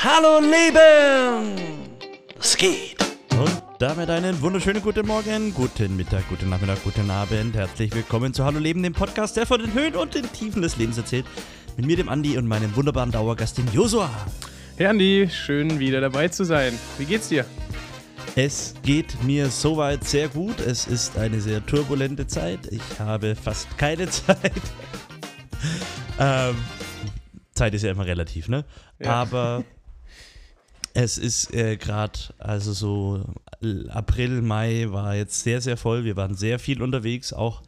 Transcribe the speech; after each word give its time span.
Hallo 0.00 0.38
Leben! 0.38 1.56
Es 2.38 2.56
geht! 2.56 2.96
Und 3.32 3.62
damit 3.80 4.08
einen 4.08 4.40
wunderschönen 4.40 4.80
guten 4.80 5.04
Morgen, 5.04 5.52
guten 5.52 5.96
Mittag, 5.96 6.28
guten 6.28 6.48
Nachmittag, 6.48 6.84
guten 6.84 7.10
Abend. 7.10 7.56
Herzlich 7.56 7.92
willkommen 7.92 8.32
zu 8.32 8.44
Hallo 8.44 8.60
Leben, 8.60 8.80
dem 8.84 8.92
Podcast, 8.92 9.36
der 9.36 9.44
von 9.44 9.60
den 9.60 9.74
Höhen 9.74 9.96
und 9.96 10.14
den 10.14 10.30
Tiefen 10.32 10.62
des 10.62 10.76
Lebens 10.76 10.98
erzählt. 10.98 11.26
Mit 11.76 11.86
mir, 11.86 11.96
dem 11.96 12.08
Andi 12.08 12.38
und 12.38 12.46
meinem 12.46 12.76
wunderbaren 12.76 13.10
Dauergast, 13.10 13.58
dem 13.58 13.66
Josua. 13.72 14.08
Hey 14.76 14.86
Andi, 14.86 15.28
schön 15.32 15.80
wieder 15.80 16.00
dabei 16.00 16.28
zu 16.28 16.44
sein. 16.44 16.78
Wie 16.96 17.04
geht's 17.04 17.28
dir? 17.28 17.44
Es 18.36 18.74
geht 18.84 19.20
mir 19.24 19.48
soweit 19.48 20.04
sehr 20.04 20.28
gut. 20.28 20.60
Es 20.60 20.86
ist 20.86 21.18
eine 21.18 21.40
sehr 21.40 21.66
turbulente 21.66 22.28
Zeit. 22.28 22.60
Ich 22.70 23.00
habe 23.00 23.34
fast 23.34 23.76
keine 23.76 24.08
Zeit. 24.10 24.52
ähm, 26.20 26.54
Zeit 27.52 27.74
ist 27.74 27.82
ja 27.82 27.90
immer 27.90 28.06
relativ, 28.06 28.48
ne? 28.48 28.64
Ja. 29.00 29.14
Aber 29.14 29.64
es 31.00 31.16
ist 31.16 31.54
äh, 31.54 31.76
gerade, 31.76 32.18
also 32.38 32.72
so 32.72 33.24
April, 33.88 34.42
Mai 34.42 34.86
war 34.88 35.14
jetzt 35.14 35.44
sehr, 35.44 35.60
sehr 35.60 35.76
voll. 35.76 36.04
Wir 36.04 36.16
waren 36.16 36.34
sehr 36.34 36.58
viel 36.58 36.82
unterwegs. 36.82 37.32
Auch, 37.32 37.62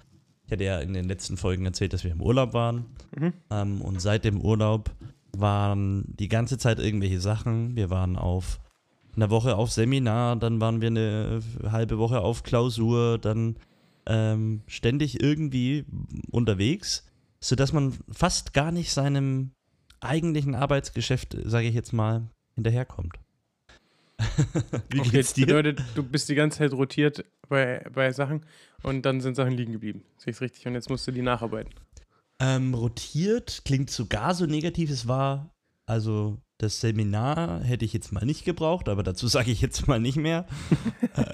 ich 0.46 0.52
hatte 0.52 0.64
ja 0.64 0.80
in 0.80 0.94
den 0.94 1.04
letzten 1.04 1.36
Folgen 1.36 1.64
erzählt, 1.64 1.92
dass 1.92 2.02
wir 2.02 2.10
im 2.10 2.20
Urlaub 2.20 2.54
waren. 2.54 2.86
Mhm. 3.16 3.32
Ähm, 3.50 3.82
und 3.82 4.02
seit 4.02 4.24
dem 4.24 4.40
Urlaub 4.40 4.90
waren 5.36 6.04
die 6.08 6.26
ganze 6.26 6.58
Zeit 6.58 6.80
irgendwelche 6.80 7.20
Sachen. 7.20 7.76
Wir 7.76 7.88
waren 7.88 8.16
auf 8.16 8.58
einer 9.14 9.30
Woche 9.30 9.54
auf 9.54 9.70
Seminar, 9.70 10.34
dann 10.34 10.60
waren 10.60 10.80
wir 10.80 10.88
eine 10.88 11.40
halbe 11.70 11.98
Woche 11.98 12.22
auf 12.22 12.42
Klausur, 12.42 13.18
dann 13.18 13.54
ähm, 14.06 14.62
ständig 14.66 15.22
irgendwie 15.22 15.84
unterwegs, 16.32 17.06
sodass 17.38 17.72
man 17.72 17.94
fast 18.10 18.54
gar 18.54 18.72
nicht 18.72 18.92
seinem 18.92 19.52
eigentlichen 20.00 20.56
Arbeitsgeschäft, 20.56 21.36
sage 21.44 21.68
ich 21.68 21.74
jetzt 21.74 21.92
mal, 21.92 22.28
hinterherkommt. 22.54 23.16
Wie 24.90 25.00
okay, 25.00 25.10
geht's 25.10 25.32
dir? 25.32 25.46
bedeutet, 25.46 25.82
du 25.94 26.02
bist 26.02 26.28
die 26.28 26.34
ganze 26.34 26.58
Zeit 26.58 26.72
rotiert 26.72 27.24
bei, 27.48 27.84
bei 27.92 28.12
Sachen 28.12 28.44
und 28.82 29.02
dann 29.02 29.20
sind 29.20 29.34
Sachen 29.34 29.52
liegen 29.52 29.72
geblieben. 29.72 30.02
Sehe 30.18 30.32
ich 30.32 30.40
richtig? 30.40 30.66
Und 30.66 30.74
jetzt 30.74 30.90
musst 30.90 31.06
du 31.06 31.12
die 31.12 31.22
nacharbeiten. 31.22 31.72
Ähm, 32.38 32.74
rotiert 32.74 33.62
klingt 33.64 33.90
sogar 33.90 34.34
so 34.34 34.46
negativ. 34.46 34.90
Es 34.90 35.06
war, 35.06 35.54
also 35.86 36.38
das 36.58 36.80
Seminar 36.80 37.62
hätte 37.62 37.84
ich 37.84 37.92
jetzt 37.92 38.12
mal 38.12 38.24
nicht 38.24 38.44
gebraucht, 38.44 38.88
aber 38.88 39.02
dazu 39.02 39.26
sage 39.28 39.50
ich 39.50 39.60
jetzt 39.60 39.88
mal 39.88 40.00
nicht 40.00 40.16
mehr. 40.16 40.46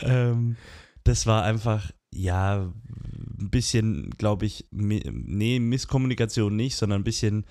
ähm, 0.00 0.56
das 1.04 1.26
war 1.26 1.44
einfach, 1.44 1.90
ja, 2.12 2.72
ein 3.38 3.50
bisschen, 3.50 4.10
glaube 4.10 4.46
ich, 4.46 4.66
nee, 4.70 5.60
Misskommunikation 5.60 6.56
nicht, 6.56 6.76
sondern 6.76 7.02
ein 7.02 7.04
bisschen 7.04 7.44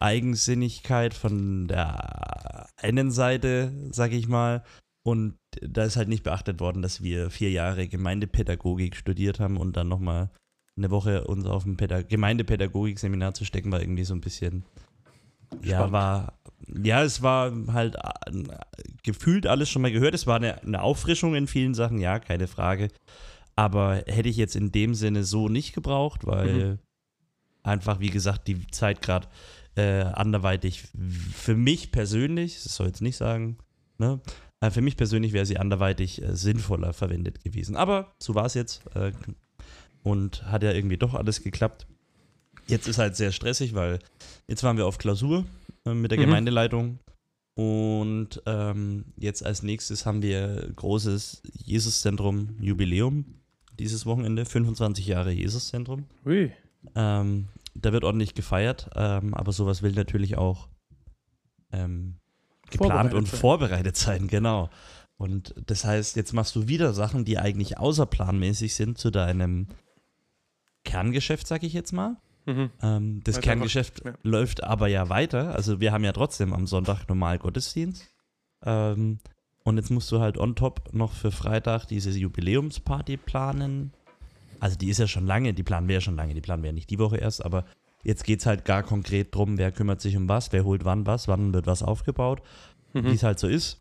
Eigensinnigkeit 0.00 1.14
von 1.14 1.68
der 1.68 2.68
einen 2.76 3.10
Seite, 3.10 3.72
sage 3.90 4.16
ich 4.16 4.28
mal. 4.28 4.64
Und 5.02 5.38
da 5.60 5.84
ist 5.84 5.96
halt 5.96 6.08
nicht 6.08 6.22
beachtet 6.22 6.60
worden, 6.60 6.82
dass 6.82 7.02
wir 7.02 7.30
vier 7.30 7.50
Jahre 7.50 7.88
Gemeindepädagogik 7.88 8.94
studiert 8.96 9.40
haben 9.40 9.56
und 9.56 9.76
dann 9.76 9.88
nochmal 9.88 10.30
eine 10.76 10.90
Woche 10.90 11.24
uns 11.24 11.46
auf 11.46 11.64
ein 11.64 11.76
Gemeindepädagogik-Seminar 11.76 13.34
zu 13.34 13.44
stecken, 13.44 13.72
war 13.72 13.80
irgendwie 13.80 14.04
so 14.04 14.14
ein 14.14 14.20
bisschen, 14.20 14.64
Spannend. 15.48 15.66
ja, 15.66 15.92
war, 15.92 16.38
ja, 16.82 17.02
es 17.02 17.22
war 17.22 17.52
halt 17.72 17.96
gefühlt 19.02 19.46
alles 19.46 19.68
schon 19.70 19.82
mal 19.82 19.92
gehört. 19.92 20.14
Es 20.14 20.26
war 20.26 20.36
eine, 20.36 20.62
eine 20.62 20.82
Auffrischung 20.82 21.34
in 21.34 21.46
vielen 21.46 21.74
Sachen, 21.74 21.98
ja, 21.98 22.18
keine 22.18 22.46
Frage. 22.46 22.88
Aber 23.56 24.02
hätte 24.06 24.28
ich 24.28 24.36
jetzt 24.36 24.56
in 24.56 24.70
dem 24.70 24.94
Sinne 24.94 25.24
so 25.24 25.48
nicht 25.48 25.74
gebraucht, 25.74 26.26
weil 26.26 26.54
mhm. 26.54 26.78
einfach, 27.62 27.98
wie 27.98 28.10
gesagt, 28.10 28.46
die 28.46 28.66
Zeit 28.68 29.02
gerade 29.02 29.26
äh, 29.78 30.02
anderweitig 30.12 30.84
für 31.32 31.54
mich 31.54 31.92
persönlich, 31.92 32.62
das 32.62 32.74
soll 32.74 32.88
jetzt 32.88 33.02
nicht 33.02 33.16
sagen, 33.16 33.58
ne? 33.98 34.20
Äh, 34.60 34.70
für 34.70 34.80
mich 34.80 34.96
persönlich 34.96 35.32
wäre 35.32 35.46
sie 35.46 35.58
anderweitig 35.58 36.22
äh, 36.22 36.34
sinnvoller 36.34 36.92
verwendet 36.92 37.44
gewesen. 37.44 37.76
Aber 37.76 38.12
so 38.18 38.34
war 38.34 38.46
es 38.46 38.54
jetzt. 38.54 38.82
Äh, 38.94 39.12
und 40.02 40.44
hat 40.44 40.62
ja 40.62 40.72
irgendwie 40.72 40.96
doch 40.96 41.14
alles 41.14 41.42
geklappt. 41.42 41.86
Jetzt 42.66 42.88
ist 42.88 42.98
halt 42.98 43.16
sehr 43.16 43.32
stressig, 43.32 43.74
weil 43.74 43.98
jetzt 44.46 44.62
waren 44.62 44.76
wir 44.76 44.86
auf 44.86 44.98
Klausur 44.98 45.44
äh, 45.84 45.94
mit 45.94 46.10
der 46.10 46.18
mhm. 46.18 46.24
Gemeindeleitung. 46.24 46.98
Und 47.54 48.42
ähm, 48.46 49.06
jetzt 49.16 49.44
als 49.44 49.62
nächstes 49.62 50.06
haben 50.06 50.22
wir 50.22 50.70
großes 50.76 51.42
Jesuszentrum 51.64 52.56
Jubiläum 52.60 53.24
dieses 53.78 54.06
Wochenende, 54.06 54.44
25 54.44 55.06
Jahre 55.06 55.32
Jesuszentrum. 55.32 56.04
Ui. 56.24 56.52
Ähm, 56.94 57.48
da 57.80 57.92
wird 57.92 58.04
ordentlich 58.04 58.34
gefeiert, 58.34 58.90
ähm, 58.94 59.34
aber 59.34 59.52
sowas 59.52 59.82
will 59.82 59.92
natürlich 59.92 60.36
auch 60.36 60.68
ähm, 61.72 62.16
geplant 62.70 63.14
und 63.14 63.28
sein. 63.28 63.40
vorbereitet 63.40 63.96
sein, 63.96 64.28
genau. 64.28 64.70
Und 65.16 65.54
das 65.66 65.84
heißt, 65.84 66.16
jetzt 66.16 66.32
machst 66.32 66.54
du 66.54 66.68
wieder 66.68 66.92
Sachen, 66.92 67.24
die 67.24 67.38
eigentlich 67.38 67.78
außerplanmäßig 67.78 68.74
sind 68.74 68.98
zu 68.98 69.10
deinem 69.10 69.66
Kerngeschäft, 70.84 71.46
sag 71.46 71.64
ich 71.64 71.72
jetzt 71.72 71.92
mal. 71.92 72.16
Mhm. 72.46 72.70
Ähm, 72.82 73.20
das 73.24 73.36
Weiter 73.36 73.44
Kerngeschäft 73.44 74.04
ja. 74.04 74.14
läuft 74.22 74.62
aber 74.62 74.88
ja 74.88 75.08
weiter. 75.08 75.54
Also 75.54 75.80
wir 75.80 75.92
haben 75.92 76.04
ja 76.04 76.12
trotzdem 76.12 76.52
am 76.52 76.66
Sonntag 76.66 77.06
normal 77.08 77.38
Gottesdienst. 77.38 78.08
Ähm, 78.62 79.18
und 79.64 79.76
jetzt 79.76 79.90
musst 79.90 80.10
du 80.12 80.20
halt 80.20 80.38
on 80.38 80.54
top 80.54 80.94
noch 80.94 81.12
für 81.12 81.30
Freitag 81.30 81.86
diese 81.86 82.10
Jubiläumsparty 82.10 83.18
planen. 83.18 83.92
Also 84.60 84.76
die 84.76 84.88
ist 84.88 84.98
ja 84.98 85.06
schon 85.06 85.26
lange, 85.26 85.54
die 85.54 85.62
planen 85.62 85.88
wir 85.88 85.96
ja 85.96 86.00
schon 86.00 86.16
lange, 86.16 86.34
die 86.34 86.40
planen 86.40 86.62
wir 86.62 86.70
ja 86.70 86.74
nicht 86.74 86.90
die 86.90 86.98
Woche 86.98 87.16
erst, 87.16 87.44
aber 87.44 87.64
jetzt 88.02 88.24
geht 88.24 88.40
es 88.40 88.46
halt 88.46 88.64
gar 88.64 88.82
konkret 88.82 89.34
drum, 89.34 89.58
wer 89.58 89.72
kümmert 89.72 90.00
sich 90.00 90.16
um 90.16 90.28
was, 90.28 90.52
wer 90.52 90.64
holt 90.64 90.84
wann 90.84 91.06
was, 91.06 91.28
wann 91.28 91.52
wird 91.52 91.66
was 91.66 91.82
aufgebaut, 91.82 92.42
mhm. 92.92 93.04
wie 93.04 93.14
es 93.14 93.22
halt 93.22 93.38
so 93.38 93.48
ist. 93.48 93.80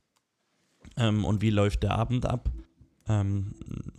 Ähm, 0.96 1.26
und 1.26 1.42
wie 1.42 1.50
läuft 1.50 1.84
der 1.84 1.96
Abend 1.96 2.26
ab. 2.26 2.50
Ähm, 3.10 3.56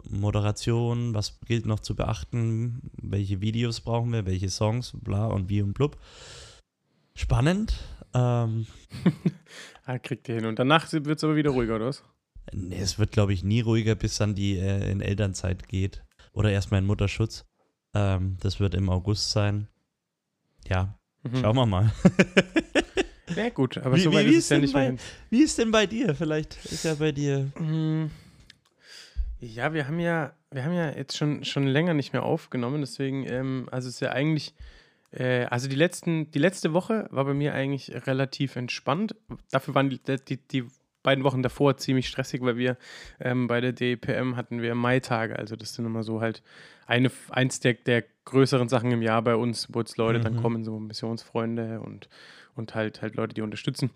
Moderation, 0.08 1.14
was 1.14 1.40
gilt 1.46 1.66
noch 1.66 1.80
zu 1.80 1.94
beachten, 1.94 2.90
welche 3.00 3.40
Videos 3.40 3.80
brauchen 3.80 4.12
wir, 4.12 4.26
welche 4.26 4.50
Songs, 4.50 4.92
bla 5.02 5.26
und 5.26 5.48
wie 5.48 5.62
und 5.62 5.72
blub. 5.72 5.98
Spannend. 7.14 7.74
Ähm, 8.14 8.66
ah, 9.84 9.98
kriegt 9.98 10.28
ihr 10.28 10.36
hin. 10.36 10.46
Und 10.46 10.58
danach 10.58 10.90
wird 10.92 11.06
es 11.06 11.24
aber 11.24 11.36
wieder 11.36 11.50
ruhiger, 11.50 11.76
oder 11.76 11.86
was? 11.86 12.02
Nee, 12.52 12.78
es 12.78 12.98
wird, 12.98 13.12
glaube 13.12 13.32
ich, 13.32 13.44
nie 13.44 13.60
ruhiger, 13.60 13.94
bis 13.94 14.16
dann 14.16 14.34
die 14.34 14.56
äh, 14.56 14.90
in 14.90 15.00
Elternzeit 15.00 15.68
geht. 15.68 16.02
Oder 16.38 16.52
erstmal 16.52 16.78
in 16.78 16.86
Mutterschutz. 16.86 17.44
Ähm, 17.94 18.36
das 18.38 18.60
wird 18.60 18.76
im 18.76 18.88
August 18.90 19.32
sein. 19.32 19.66
Ja, 20.68 20.96
mhm. 21.24 21.40
schauen 21.40 21.56
wir 21.56 21.66
mal. 21.66 21.92
Sehr 23.26 23.50
gut, 23.50 23.76
aber 23.78 23.96
wie, 23.96 24.00
so 24.00 24.12
weit 24.12 24.26
wie, 24.26 24.34
ist 24.34 24.44
es 24.44 24.48
ja 24.50 24.58
nicht 24.58 24.72
bei, 24.72 24.94
Wie 25.30 25.42
ist 25.42 25.58
denn 25.58 25.72
bei 25.72 25.86
dir? 25.86 26.14
Vielleicht 26.14 26.64
ist 26.66 26.84
ja 26.84 26.94
bei 26.94 27.10
dir. 27.10 27.50
Mhm. 27.58 28.12
Ja, 29.40 29.72
wir 29.72 29.88
haben 29.88 29.98
ja, 29.98 30.32
wir 30.52 30.64
haben 30.64 30.74
ja 30.74 30.92
jetzt 30.92 31.16
schon, 31.16 31.44
schon 31.44 31.66
länger 31.66 31.94
nicht 31.94 32.12
mehr 32.12 32.22
aufgenommen, 32.22 32.82
deswegen, 32.82 33.26
ähm, 33.28 33.68
also 33.72 33.88
es 33.88 33.94
ist 33.94 34.00
ja 34.00 34.12
eigentlich, 34.12 34.54
äh, 35.10 35.44
also 35.46 35.68
die 35.68 35.76
letzten, 35.76 36.30
die 36.30 36.38
letzte 36.38 36.72
Woche 36.72 37.08
war 37.10 37.24
bei 37.24 37.34
mir 37.34 37.52
eigentlich 37.52 37.90
relativ 38.06 38.54
entspannt. 38.54 39.16
Dafür 39.50 39.74
waren 39.74 39.90
die, 39.90 40.00
die, 40.28 40.36
die 40.36 40.66
beiden 41.08 41.24
Wochen 41.24 41.42
davor 41.42 41.78
ziemlich 41.78 42.06
stressig, 42.06 42.42
weil 42.42 42.58
wir 42.58 42.76
ähm, 43.18 43.46
bei 43.46 43.62
der 43.62 43.72
DPM 43.72 44.36
hatten 44.36 44.60
wir 44.60 44.74
Maitage, 44.74 45.38
also 45.38 45.56
das 45.56 45.72
sind 45.72 45.86
immer 45.86 46.02
so 46.02 46.20
halt 46.20 46.42
eine, 46.86 47.10
eins 47.30 47.60
der, 47.60 47.74
der 47.74 48.04
größeren 48.26 48.68
Sachen 48.68 48.92
im 48.92 49.00
Jahr 49.00 49.22
bei 49.22 49.36
uns, 49.36 49.68
wo 49.72 49.78
jetzt 49.78 49.96
Leute 49.96 50.18
mhm. 50.18 50.24
dann 50.24 50.42
kommen, 50.42 50.64
so 50.64 50.78
Missionsfreunde 50.78 51.80
und, 51.80 52.10
und 52.56 52.74
halt, 52.74 53.00
halt 53.00 53.14
Leute, 53.16 53.34
die 53.34 53.42
unterstützen 53.42 53.90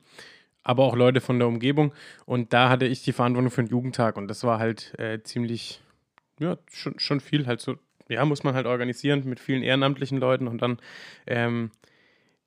aber 0.65 0.84
auch 0.84 0.95
Leute 0.95 1.21
von 1.21 1.41
der 1.41 1.49
Umgebung. 1.49 1.93
Und 2.25 2.53
da 2.53 2.69
hatte 2.69 2.87
ich 2.87 3.03
die 3.03 3.12
Verantwortung 3.12 3.50
für 3.50 3.65
den 3.65 3.71
Jugendtag 3.71 4.17
und 4.17 4.29
das 4.29 4.44
war 4.44 4.61
halt 4.61 4.97
äh, 4.97 5.21
ziemlich, 5.25 5.81
ja, 6.39 6.56
schon, 6.71 7.00
schon 7.00 7.19
viel 7.19 7.49
halt 7.49 7.61
so, 7.61 7.75
ja, 8.09 8.25
muss 8.25 8.44
man 8.44 8.55
halt 8.55 8.67
organisieren 8.67 9.25
mit 9.25 9.41
vielen 9.41 9.64
ehrenamtlichen 9.64 10.19
Leuten 10.19 10.47
und 10.47 10.62
dann, 10.62 10.79
ähm, 11.26 11.73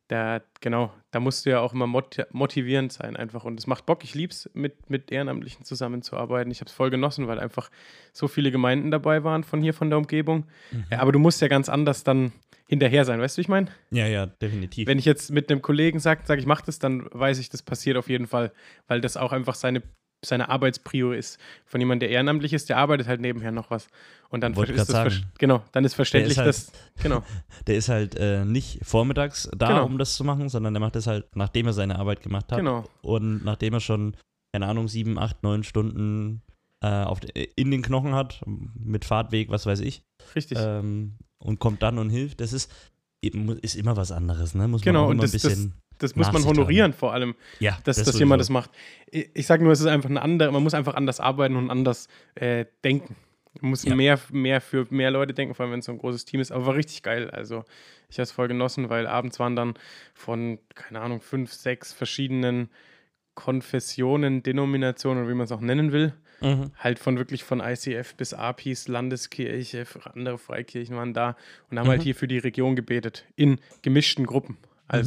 da, 0.08 0.42
genau, 0.62 0.92
da 1.12 1.20
musst 1.20 1.46
du 1.46 1.50
ja 1.50 1.60
auch 1.60 1.74
immer 1.74 1.88
motivierend 1.88 2.94
sein 2.94 3.16
einfach 3.16 3.44
und 3.44 3.60
es 3.60 3.66
macht 3.66 3.86
Bock. 3.86 4.04
Ich 4.04 4.14
liebe 4.14 4.32
es, 4.32 4.50
mit, 4.54 4.90
mit 4.90 5.12
Ehrenamtlichen 5.12 5.66
zusammenzuarbeiten. 5.66 6.52
Ich 6.52 6.60
habe 6.60 6.70
es 6.70 6.76
voll 6.76 6.92
genossen, 6.92 7.28
weil 7.28 7.40
einfach 7.40 7.72
so 8.14 8.28
viele 8.28 8.52
Gemeinden 8.52 8.92
dabei 8.92 9.24
waren 9.24 9.44
von 9.44 9.62
hier, 9.62 9.74
von 9.74 9.90
der 9.90 9.98
Umgebung. 9.98 10.46
Mhm. 10.72 10.86
Ja, 10.92 11.00
aber 11.00 11.12
du 11.12 11.20
musst 11.20 11.42
ja 11.42 11.48
ganz 11.48 11.70
anders 11.70 12.04
dann 12.04 12.34
hinterher 12.68 13.06
sein. 13.06 13.20
Weißt 13.20 13.38
du, 13.38 13.40
wie 13.40 13.42
ich 13.42 13.48
meine? 13.48 13.68
Ja, 13.90 14.08
ja, 14.08 14.28
definitiv. 14.28 14.88
Wenn 14.88 15.00
ich 15.00 15.06
jetzt 15.06 15.32
mit 15.32 15.50
einem 15.50 15.62
Kollegen 15.62 16.00
sage, 16.00 16.22
sag, 16.26 16.40
ich 16.40 16.46
mache 16.46 16.64
das, 16.66 16.78
dann 16.80 17.08
weiß 17.12 17.40
ich, 17.40 17.50
das 17.50 17.64
passiert 17.64 17.98
auf 17.98 18.10
jeden 18.10 18.28
Fall, 18.28 18.52
weil 18.88 19.02
das 19.02 19.18
auch 19.18 19.32
einfach 19.32 19.56
seine, 19.56 19.82
seine 20.28 20.50
Arbeitsprio 20.50 21.12
ist. 21.12 21.40
Von 21.66 21.82
jemandem, 21.82 22.08
der 22.08 22.16
ehrenamtlich 22.16 22.54
ist, 22.54 22.70
der 22.70 22.78
arbeitet 22.78 23.08
halt 23.08 23.22
nebenher 23.22 23.52
noch 23.52 23.70
was. 23.70 23.88
Und 24.30 24.42
dann 24.42 24.56
Wollte 24.56 24.74
ist 24.74 24.90
das 24.90 25.22
genau, 25.38 25.64
dann 25.72 25.86
ist 25.86 25.94
verständlich, 25.94 26.38
halt, 26.38 26.48
dass 26.48 26.72
genau. 27.02 27.24
Der 27.68 27.76
ist 27.76 27.90
halt 27.90 28.16
äh, 28.16 28.44
nicht 28.44 28.80
vormittags 28.84 29.50
da, 29.56 29.68
genau. 29.68 29.86
um 29.86 29.98
das 29.98 30.16
zu 30.16 30.24
machen, 30.24 30.50
sondern 30.50 30.74
der 30.74 30.82
macht 30.82 30.96
das 30.96 31.08
halt, 31.08 31.36
nachdem 31.36 31.68
er 31.68 31.74
seine 31.74 31.98
Arbeit 31.98 32.22
gemacht 32.22 32.52
hat. 32.52 32.60
Genau. 32.60 32.84
Und 33.02 33.46
nachdem 33.46 33.74
er 33.76 33.80
schon, 33.80 34.18
keine 34.52 34.68
Ahnung, 34.68 34.88
sieben, 34.88 35.18
acht, 35.20 35.44
neun 35.44 35.64
Stunden 35.64 36.42
äh, 36.82 36.88
auf, 36.88 37.20
in 37.56 37.72
den 37.72 37.82
Knochen 37.82 38.14
hat, 38.14 38.42
mit 38.46 39.06
Fahrtweg, 39.06 39.50
was 39.50 39.66
weiß 39.66 39.80
ich. 39.80 40.04
Richtig. 40.36 40.58
Ähm, 40.60 41.18
und 41.38 41.60
kommt 41.60 41.84
dann 41.84 41.98
und 41.98 42.10
hilft. 42.10 42.42
Das 42.42 42.52
ist, 42.52 42.72
ist 43.22 43.76
immer 43.76 43.96
was 43.96 44.12
anderes, 44.12 44.56
ne? 44.56 44.68
Muss 44.68 44.82
genau, 44.82 45.02
man 45.02 45.08
auch 45.08 45.12
immer 45.12 45.22
das, 45.24 45.32
ein 45.32 45.34
bisschen. 45.34 45.74
Das 46.00 46.16
muss 46.16 46.32
man 46.32 46.44
honorieren 46.46 46.94
vor 46.94 47.14
allem, 47.14 47.36
Ja, 47.60 47.78
dass, 47.84 47.98
das 47.98 48.06
dass 48.08 48.20
jemand 48.20 48.40
das 48.42 48.50
macht. 48.50 48.72
Ich, 49.12 49.30
ich 49.34 49.46
sage 49.48 49.64
nur, 49.64 49.72
es 49.74 49.80
ist 49.80 49.88
einfach 49.88 50.10
ein 50.10 50.18
anderer, 50.18 50.52
man 50.52 50.64
muss 50.64 50.74
einfach 50.74 50.96
anders 50.96 51.20
arbeiten 51.20 51.56
und 51.56 51.70
anders 51.70 52.08
äh, 52.36 52.66
denken. 52.84 53.16
Man 53.62 53.70
muss 53.70 53.84
Ja. 53.84 53.96
mehr, 53.96 54.20
mehr 54.32 54.60
für 54.60 54.86
mehr 54.90 55.12
Leute 55.12 55.34
denken, 55.34 55.56
vor 55.56 55.64
allem 55.64 55.72
wenn 55.74 55.80
es 55.80 55.86
so 55.86 55.92
ein 55.94 55.98
großes 55.98 56.26
Team 56.26 56.42
ist. 56.42 56.52
Aber 56.52 56.66
war 56.66 56.76
richtig 56.76 57.04
geil. 57.04 57.30
Also 57.30 57.64
ich 58.10 58.18
habe 58.18 58.24
es 58.24 58.32
voll 58.32 58.48
genossen, 58.50 58.90
weil 58.90 59.08
abends 59.08 59.40
waren 59.40 59.56
dann 59.56 59.76
von, 60.14 60.60
keine 60.74 61.00
Ahnung, 61.02 61.22
fünf, 61.22 61.54
sechs 61.54 61.94
verschiedenen 61.94 62.70
Konfessionen, 63.34 64.44
Denominationen 64.44 65.24
oder 65.24 65.30
wie 65.32 65.36
man 65.36 65.46
es 65.46 65.52
auch 65.52 65.62
nennen 65.62 65.92
will. 65.92 66.14
Mhm. 66.42 66.72
Halt 66.78 67.00
von 67.00 67.18
wirklich 67.18 67.44
von 67.44 67.60
ICF 67.62 68.16
bis 68.16 68.34
APIS, 68.34 68.88
Landeskirche, 68.88 69.86
andere 70.14 70.38
Freikirchen 70.38 70.96
waren 70.96 71.14
da 71.14 71.38
und 71.70 71.78
haben 71.80 71.86
Mhm. 71.88 71.92
halt 71.92 72.04
hier 72.04 72.16
für 72.16 72.28
die 72.28 72.38
Region 72.38 72.76
gebetet. 72.76 73.26
In 73.36 73.60
gemischten 73.82 74.26
Gruppen. 74.26 74.58
Mhm. 74.92 74.98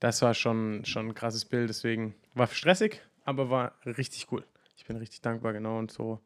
Das 0.00 0.22
war 0.22 0.34
schon, 0.34 0.84
schon 0.84 1.08
ein 1.08 1.14
krasses 1.14 1.44
Bild. 1.44 1.68
Deswegen 1.68 2.14
war 2.34 2.46
stressig, 2.48 3.00
aber 3.24 3.50
war 3.50 3.74
richtig 3.84 4.28
cool. 4.30 4.44
Ich 4.76 4.84
bin 4.84 4.96
richtig 4.96 5.20
dankbar, 5.20 5.52
genau. 5.52 5.78
Und 5.78 5.90
so, 5.90 6.20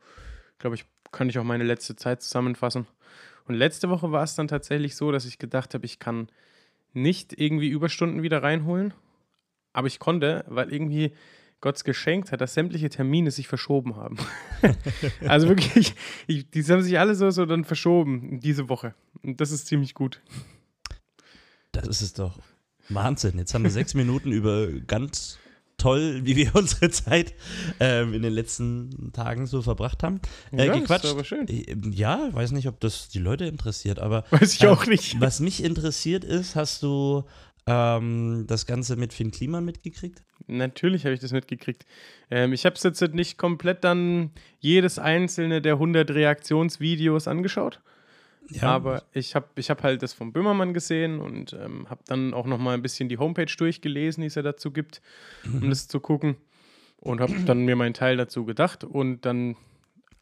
glaube 0.58 0.76
ich, 0.76 0.84
kann 1.10 1.28
ich 1.28 1.38
auch 1.38 1.44
meine 1.44 1.64
letzte 1.64 1.96
Zeit 1.96 2.22
zusammenfassen. 2.22 2.86
Und 3.46 3.54
letzte 3.54 3.88
Woche 3.90 4.12
war 4.12 4.22
es 4.22 4.34
dann 4.34 4.48
tatsächlich 4.48 4.96
so, 4.96 5.10
dass 5.10 5.24
ich 5.24 5.38
gedacht 5.38 5.74
habe, 5.74 5.84
ich 5.84 5.98
kann 5.98 6.28
nicht 6.92 7.38
irgendwie 7.38 7.68
Überstunden 7.68 8.22
wieder 8.22 8.42
reinholen. 8.42 8.94
Aber 9.72 9.86
ich 9.86 9.98
konnte, 9.98 10.44
weil 10.48 10.72
irgendwie 10.72 11.12
Gott's 11.60 11.84
geschenkt 11.84 12.32
hat, 12.32 12.40
dass 12.40 12.54
sämtliche 12.54 12.90
Termine 12.90 13.30
sich 13.30 13.48
verschoben 13.48 13.96
haben. 13.96 14.18
also 15.26 15.48
wirklich, 15.48 15.94
ich, 16.26 16.50
die 16.50 16.62
haben 16.64 16.82
sich 16.82 16.98
alle 16.98 17.14
so, 17.14 17.30
so 17.30 17.46
dann 17.46 17.64
verschoben 17.64 18.40
diese 18.40 18.68
Woche. 18.68 18.94
Und 19.22 19.40
das 19.40 19.50
ist 19.50 19.66
ziemlich 19.66 19.94
gut. 19.94 20.20
Das 21.70 21.86
ist 21.86 22.02
es 22.02 22.12
doch. 22.12 22.38
Wahnsinn. 22.88 23.38
Jetzt 23.38 23.54
haben 23.54 23.64
wir 23.64 23.70
sechs 23.70 23.94
Minuten 23.94 24.32
über 24.32 24.68
ganz 24.86 25.38
toll, 25.78 26.20
wie 26.24 26.36
wir 26.36 26.50
unsere 26.54 26.90
Zeit 26.90 27.34
ähm, 27.80 28.14
in 28.14 28.22
den 28.22 28.32
letzten 28.32 29.12
Tagen 29.12 29.46
so 29.46 29.62
verbracht 29.62 30.02
haben. 30.02 30.20
Äh, 30.52 30.66
Ja, 30.66 30.74
ist 30.74 30.80
gequatscht. 30.80 31.06
aber 31.06 31.24
schön. 31.24 31.48
Äh, 31.48 31.74
Ja, 31.90 32.28
weiß 32.32 32.52
nicht, 32.52 32.68
ob 32.68 32.78
das 32.80 33.08
die 33.08 33.18
Leute 33.18 33.46
interessiert, 33.46 33.98
aber 33.98 34.24
Weiß 34.30 34.54
ich 34.54 34.62
äh, 34.62 34.68
auch 34.68 34.86
nicht. 34.86 35.16
Was 35.20 35.40
mich 35.40 35.62
interessiert 35.64 36.24
ist, 36.24 36.54
hast 36.56 36.82
du 36.82 37.24
ähm, 37.66 38.44
das 38.46 38.66
Ganze 38.66 38.96
mit 38.96 39.12
Finn 39.12 39.30
Kliman 39.30 39.64
mitgekriegt? 39.64 40.22
Natürlich 40.48 41.04
habe 41.04 41.14
ich 41.14 41.20
das 41.20 41.32
mitgekriegt. 41.32 41.86
Ähm, 42.30 42.52
ich 42.52 42.66
habe 42.66 42.74
es 42.74 42.82
jetzt 42.82 43.00
nicht 43.14 43.38
komplett 43.38 43.84
dann 43.84 44.30
jedes 44.60 44.98
einzelne 44.98 45.62
der 45.62 45.74
100 45.74 46.10
Reaktionsvideos 46.10 47.28
angeschaut. 47.28 47.80
Aber 48.60 49.02
ich 49.12 49.34
habe 49.34 49.48
ich 49.56 49.70
hab 49.70 49.82
halt 49.82 50.02
das 50.02 50.12
vom 50.12 50.32
Böhmermann 50.32 50.74
gesehen 50.74 51.20
und 51.20 51.52
ähm, 51.54 51.88
habe 51.88 52.02
dann 52.06 52.34
auch 52.34 52.46
noch 52.46 52.58
mal 52.58 52.74
ein 52.74 52.82
bisschen 52.82 53.08
die 53.08 53.18
Homepage 53.18 53.52
durchgelesen, 53.56 54.22
die 54.22 54.26
es 54.26 54.34
ja 54.34 54.42
dazu 54.42 54.70
gibt, 54.70 55.00
um 55.44 55.68
das 55.70 55.88
zu 55.88 56.00
gucken. 56.00 56.36
Und 56.98 57.20
habe 57.20 57.34
dann 57.46 57.64
mir 57.64 57.74
meinen 57.74 57.94
Teil 57.94 58.16
dazu 58.16 58.44
gedacht 58.44 58.84
und 58.84 59.26
dann 59.26 59.56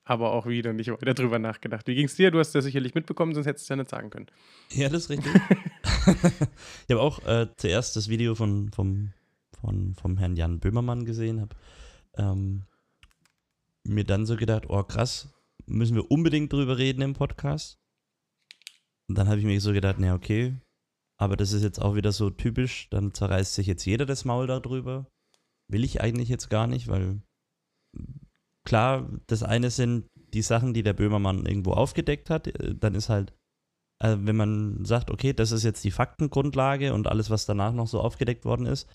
aber 0.04 0.32
auch 0.32 0.46
wieder 0.46 0.72
nicht 0.72 0.90
weiter 0.90 1.14
drüber 1.14 1.38
nachgedacht. 1.38 1.86
Wie 1.86 1.94
ging 1.94 2.06
es 2.06 2.16
dir? 2.16 2.30
Du 2.30 2.38
hast 2.38 2.54
ja 2.54 2.62
sicherlich 2.62 2.94
mitbekommen, 2.94 3.34
sonst 3.34 3.46
hättest 3.46 3.64
du 3.64 3.66
es 3.66 3.68
ja 3.68 3.76
nicht 3.76 3.90
sagen 3.90 4.10
können. 4.10 4.26
Ja, 4.70 4.88
das 4.88 5.04
ist 5.04 5.10
richtig. 5.10 5.32
ich 6.88 6.90
habe 6.90 7.00
auch 7.00 7.24
äh, 7.26 7.48
zuerst 7.56 7.96
das 7.96 8.08
Video 8.08 8.34
von, 8.34 8.70
vom, 8.72 9.12
von, 9.60 9.94
vom 9.94 10.16
Herrn 10.16 10.36
Jan 10.36 10.58
Böhmermann 10.58 11.04
gesehen, 11.04 11.40
habe 11.40 11.54
ähm, 12.16 12.64
mir 13.84 14.04
dann 14.04 14.26
so 14.26 14.36
gedacht, 14.36 14.64
oh 14.68 14.82
krass, 14.82 15.28
müssen 15.66 15.94
wir 15.94 16.10
unbedingt 16.10 16.52
drüber 16.52 16.78
reden 16.78 17.02
im 17.02 17.14
Podcast. 17.14 17.78
Und 19.10 19.18
dann 19.18 19.26
habe 19.26 19.40
ich 19.40 19.44
mir 19.44 19.60
so 19.60 19.72
gedacht, 19.72 19.96
na 19.98 20.14
okay, 20.14 20.56
aber 21.20 21.36
das 21.36 21.52
ist 21.52 21.64
jetzt 21.64 21.82
auch 21.82 21.96
wieder 21.96 22.12
so 22.12 22.30
typisch, 22.30 22.88
dann 22.90 23.12
zerreißt 23.12 23.54
sich 23.54 23.66
jetzt 23.66 23.84
jeder 23.84 24.06
das 24.06 24.24
Maul 24.24 24.46
darüber. 24.46 25.04
Will 25.68 25.82
ich 25.82 26.00
eigentlich 26.00 26.28
jetzt 26.28 26.48
gar 26.48 26.68
nicht, 26.68 26.86
weil 26.86 27.20
klar, 28.64 29.10
das 29.26 29.42
eine 29.42 29.72
sind 29.72 30.06
die 30.32 30.42
Sachen, 30.42 30.74
die 30.74 30.84
der 30.84 30.92
Böhmermann 30.92 31.44
irgendwo 31.44 31.72
aufgedeckt 31.72 32.30
hat, 32.30 32.46
äh, 32.46 32.76
dann 32.76 32.94
ist 32.94 33.08
halt 33.08 33.34
äh, 33.98 34.16
wenn 34.20 34.36
man 34.36 34.84
sagt, 34.84 35.10
okay, 35.10 35.32
das 35.32 35.50
ist 35.50 35.64
jetzt 35.64 35.82
die 35.82 35.90
Faktengrundlage 35.90 36.94
und 36.94 37.08
alles, 37.08 37.30
was 37.30 37.46
danach 37.46 37.72
noch 37.72 37.88
so 37.88 38.00
aufgedeckt 38.00 38.44
worden 38.44 38.66
ist, 38.66 38.88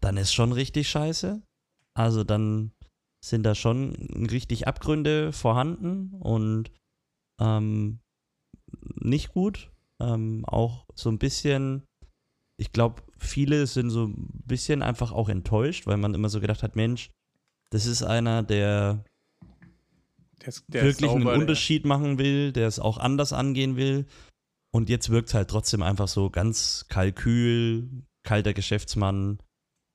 dann 0.00 0.16
ist 0.16 0.34
schon 0.34 0.50
richtig 0.50 0.88
scheiße. 0.88 1.40
Also 1.94 2.24
dann 2.24 2.72
sind 3.24 3.44
da 3.44 3.54
schon 3.54 3.94
richtig 4.28 4.66
Abgründe 4.66 5.32
vorhanden 5.32 6.14
und 6.14 6.72
ähm, 7.40 8.00
nicht 8.96 9.32
gut. 9.32 9.70
Ähm, 10.00 10.44
auch 10.46 10.86
so 10.94 11.08
ein 11.10 11.18
bisschen, 11.18 11.84
ich 12.58 12.72
glaube, 12.72 13.02
viele 13.18 13.66
sind 13.66 13.90
so 13.90 14.04
ein 14.06 14.42
bisschen 14.44 14.82
einfach 14.82 15.12
auch 15.12 15.28
enttäuscht, 15.28 15.86
weil 15.86 15.96
man 15.96 16.14
immer 16.14 16.28
so 16.28 16.40
gedacht 16.40 16.62
hat, 16.62 16.76
Mensch, 16.76 17.10
das 17.70 17.86
ist 17.86 18.02
einer, 18.02 18.42
der 18.42 19.04
Der 20.40 20.48
ist, 20.48 20.64
der 20.68 20.82
wirklich 20.84 21.10
sauber, 21.10 21.16
einen 21.16 21.24
der- 21.30 21.38
Unterschied 21.40 21.84
machen 21.84 22.18
will, 22.18 22.52
der 22.52 22.68
es 22.68 22.78
auch 22.78 22.98
anders 22.98 23.32
angehen 23.32 23.76
will. 23.76 24.06
Und 24.72 24.90
jetzt 24.90 25.08
wirkt 25.08 25.28
es 25.28 25.34
halt 25.34 25.48
trotzdem 25.48 25.82
einfach 25.82 26.08
so 26.08 26.28
ganz 26.28 26.86
kalkül, 26.88 27.88
kalter 28.22 28.52
Geschäftsmann, 28.52 29.38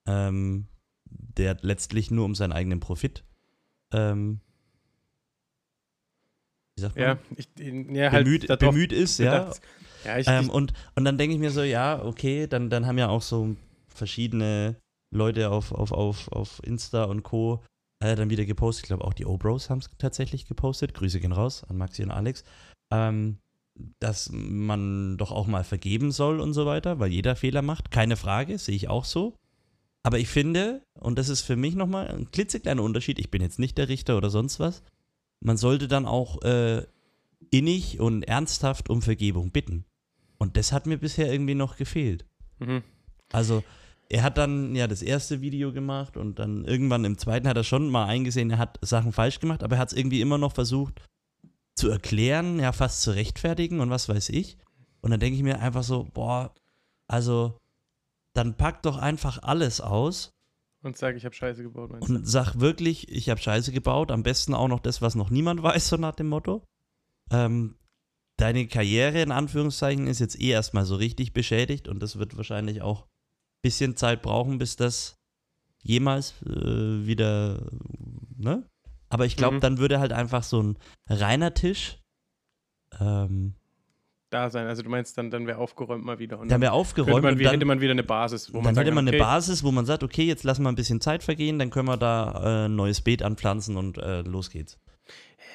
ähm, 0.08 0.68
der 1.06 1.58
letztlich 1.62 2.10
nur 2.10 2.26
um 2.26 2.34
seinen 2.34 2.54
eigenen 2.54 2.80
Profit, 2.80 3.24
ähm, 3.94 4.42
wie 6.82 6.86
sagt 6.86 6.96
man, 6.96 7.06
Ja, 7.06 7.18
ich, 7.36 7.48
ja 7.96 8.12
halt 8.12 8.26
bemüht, 8.26 8.60
bemüht 8.60 8.92
ist, 8.92 9.20
ja. 9.20 9.40
bedacht. 9.40 9.62
Ja, 10.06 10.18
ich, 10.18 10.28
Ähm, 10.28 10.50
und, 10.50 10.74
und 10.96 11.06
dann 11.06 11.18
denke 11.18 11.36
ich 11.36 11.40
mir 11.40 11.52
so, 11.52 11.62
ja, 11.62 12.04
okay, 12.04 12.48
dann, 12.48 12.70
dann 12.70 12.88
haben 12.88 12.98
ja 12.98 13.10
auch 13.10 13.22
so 13.22 13.56
verschiedene 13.88 14.76
Leute 15.14 15.52
auf, 15.52 15.72
auf, 15.72 15.92
auf, 15.92 16.32
auf 16.32 16.62
Insta 16.64 17.04
und 17.04 17.24
Co. 17.24 17.64
Äh, 18.04 18.16
dann 18.16 18.32
wieder 18.32 18.46
gepostet. 18.46 18.86
Ich 18.86 18.88
glaube, 18.88 19.06
auch 19.06 19.14
die 19.14 19.26
O-Bros 19.26 19.70
haben 19.70 19.80
es 19.80 19.90
tatsächlich 20.00 20.48
gepostet. 20.48 20.94
Grüße 20.96 21.20
gehen 21.20 21.34
raus 21.34 21.64
an 21.70 21.78
Maxi 21.78 22.02
und 22.04 22.12
Alex. 22.12 22.44
Ähm, 22.92 23.38
dass 24.00 24.30
man 24.32 25.18
doch 25.18 25.32
auch 25.32 25.48
mal 25.48 25.64
vergeben 25.64 26.12
soll 26.12 26.40
und 26.40 26.54
so 26.54 26.66
weiter, 26.66 27.00
weil 27.00 27.12
jeder 27.12 27.36
Fehler 27.36 27.62
macht. 27.62 27.92
Keine 27.92 28.18
Frage, 28.18 28.58
sehe 28.58 28.76
ich 28.76 28.90
auch 28.90 29.06
so. 29.06 29.36
Aber 30.04 30.18
ich 30.18 30.30
finde, 30.30 30.82
und 31.00 31.20
das 31.20 31.30
ist 31.30 31.42
für 31.42 31.56
mich 31.56 31.76
nochmal 31.76 32.08
ein 32.08 32.32
klitzekleiner 32.32 32.82
Unterschied, 32.82 33.20
ich 33.20 33.30
bin 33.30 33.42
jetzt 33.42 33.60
nicht 33.60 33.78
der 33.78 33.88
Richter 33.88 34.18
oder 34.18 34.30
sonst 34.30 34.60
was, 34.60 34.82
man 35.42 35.58
sollte 35.58 35.88
dann 35.88 36.06
auch 36.06 36.42
äh, 36.44 36.86
innig 37.50 38.00
und 38.00 38.24
ernsthaft 38.24 38.90
um 38.90 39.02
Vergebung 39.02 39.52
bitten. 39.52 39.86
Und 40.38 40.58
das 40.58 40.72
hat 40.72 40.86
mir 40.86 40.98
bisher 40.98 41.32
irgendwie 41.32 41.56
noch 41.56 41.78
gefehlt. 41.78 42.26
mhm. 42.60 42.84
Also, 43.34 43.64
er 44.10 44.24
hat 44.24 44.38
dann 44.38 44.76
ja 44.76 44.88
das 44.88 45.02
erste 45.02 45.40
Video 45.40 45.72
gemacht 45.72 46.18
und 46.18 46.38
dann 46.38 46.66
irgendwann 46.66 47.06
im 47.06 47.18
zweiten 47.18 47.48
hat 47.48 47.56
er 47.56 47.64
schon 47.64 47.90
mal 47.90 48.08
eingesehen, 48.08 48.50
er 48.50 48.58
hat 48.58 48.78
Sachen 48.82 49.14
falsch 49.14 49.40
gemacht, 49.40 49.64
aber 49.64 49.78
er 49.78 49.80
hat 49.80 49.94
es 49.94 49.98
irgendwie 49.98 50.20
immer 50.20 50.38
noch 50.38 50.54
versucht 50.54 51.02
zu 51.76 51.90
erklären, 51.90 52.60
ja, 52.60 52.74
fast 52.74 53.02
zu 53.04 53.12
rechtfertigen 53.12 53.80
und 53.80 53.90
was 53.90 54.10
weiß 54.10 54.30
ich. 54.30 54.58
Und 55.00 55.12
dann 55.12 55.22
denke 55.22 55.38
ich 55.38 55.44
mir 55.44 55.62
einfach 55.62 55.84
so, 55.84 56.08
boah, 56.14 56.54
also, 57.08 57.58
dann 58.34 58.56
pack 58.56 58.84
doch 58.84 58.98
einfach 58.98 59.42
alles 59.44 59.80
aus 59.80 60.34
Und 60.84 60.98
sage, 60.98 61.18
ich 61.18 61.26
habe 61.26 61.36
Scheiße 61.36 61.62
gebaut, 61.62 61.92
und 61.92 62.28
sag 62.28 62.60
wirklich, 62.60 63.08
ich 63.10 63.30
habe 63.30 63.40
Scheiße 63.40 63.72
gebaut. 63.72 64.12
Am 64.12 64.24
besten 64.24 64.54
auch 64.56 64.68
noch 64.68 64.80
das, 64.80 65.02
was 65.02 65.14
noch 65.16 65.30
niemand 65.30 65.62
weiß, 65.64 65.90
so 65.90 65.98
nach 65.98 66.16
dem 66.16 66.30
Motto. 66.30 66.64
Ähm, 67.32 67.76
deine 68.38 68.68
Karriere 68.68 69.22
in 69.22 69.32
Anführungszeichen 69.32 70.08
ist 70.08 70.20
jetzt 70.20 70.40
eh 70.40 70.50
erstmal 70.50 70.86
so 70.86 70.96
richtig 70.96 71.34
beschädigt 71.34 71.88
und 71.88 72.00
das 72.02 72.18
wird 72.18 72.36
wahrscheinlich 72.36 72.82
auch 72.82 73.04
ein 73.04 73.62
bisschen 73.62 73.96
Zeit 73.96 74.24
brauchen, 74.24 74.58
bis 74.58 74.76
das 74.76 75.16
jemals 75.84 76.34
äh, 76.44 77.06
wieder, 77.06 77.70
ne? 78.38 78.68
Aber 79.10 79.26
ich 79.26 79.36
glaube, 79.36 79.58
Mhm. 79.58 79.62
dann 79.62 79.78
würde 79.78 80.00
halt 80.00 80.14
einfach 80.14 80.42
so 80.44 80.62
ein 80.64 80.78
reiner 81.08 81.54
Tisch, 81.54 82.00
ähm, 83.00 83.54
Da 84.32 84.50
sein. 84.50 84.66
Also 84.66 84.82
du 84.82 84.90
meinst, 84.90 85.18
dann, 85.18 85.30
dann 85.30 85.46
wäre 85.46 85.58
aufgeräumt 85.58 86.06
mal 86.06 86.18
wieder. 86.18 86.40
Und 86.40 86.50
dann 86.50 86.62
wäre 86.62 86.72
aufgeräumt 86.72 87.22
man, 87.22 87.34
und 87.34 87.40
wie- 87.40 87.44
dann, 87.44 87.54
hätte 87.54 87.66
man 87.66 87.82
wieder 87.82 87.92
eine 87.92 88.04
Basis, 88.04 88.54
wo 88.54 88.58
man 88.58 88.64
dann 88.68 88.76
sagen 88.76 88.86
hätte 88.86 88.96
man 88.96 89.08
eine 89.08 89.18
okay, 89.18 89.20
Basis, 89.20 89.64
wo 89.64 89.72
man 89.72 89.86
sagt, 89.86 90.04
okay, 90.04 90.24
jetzt 90.24 90.44
lassen 90.44 90.64
wir 90.64 90.70
ein 90.70 90.76
bisschen 90.76 91.02
Zeit 91.02 91.22
vergehen, 91.22 91.60
dann 91.60 91.70
können 91.70 91.88
wir 91.90 91.98
da 91.98 92.64
äh, 92.64 92.66
ein 92.68 92.76
neues 92.76 93.02
Beet 93.02 93.24
anpflanzen 93.24 93.76
und 93.76 93.98
äh, 93.98 94.22
los 94.22 94.50
geht's. 94.50 94.80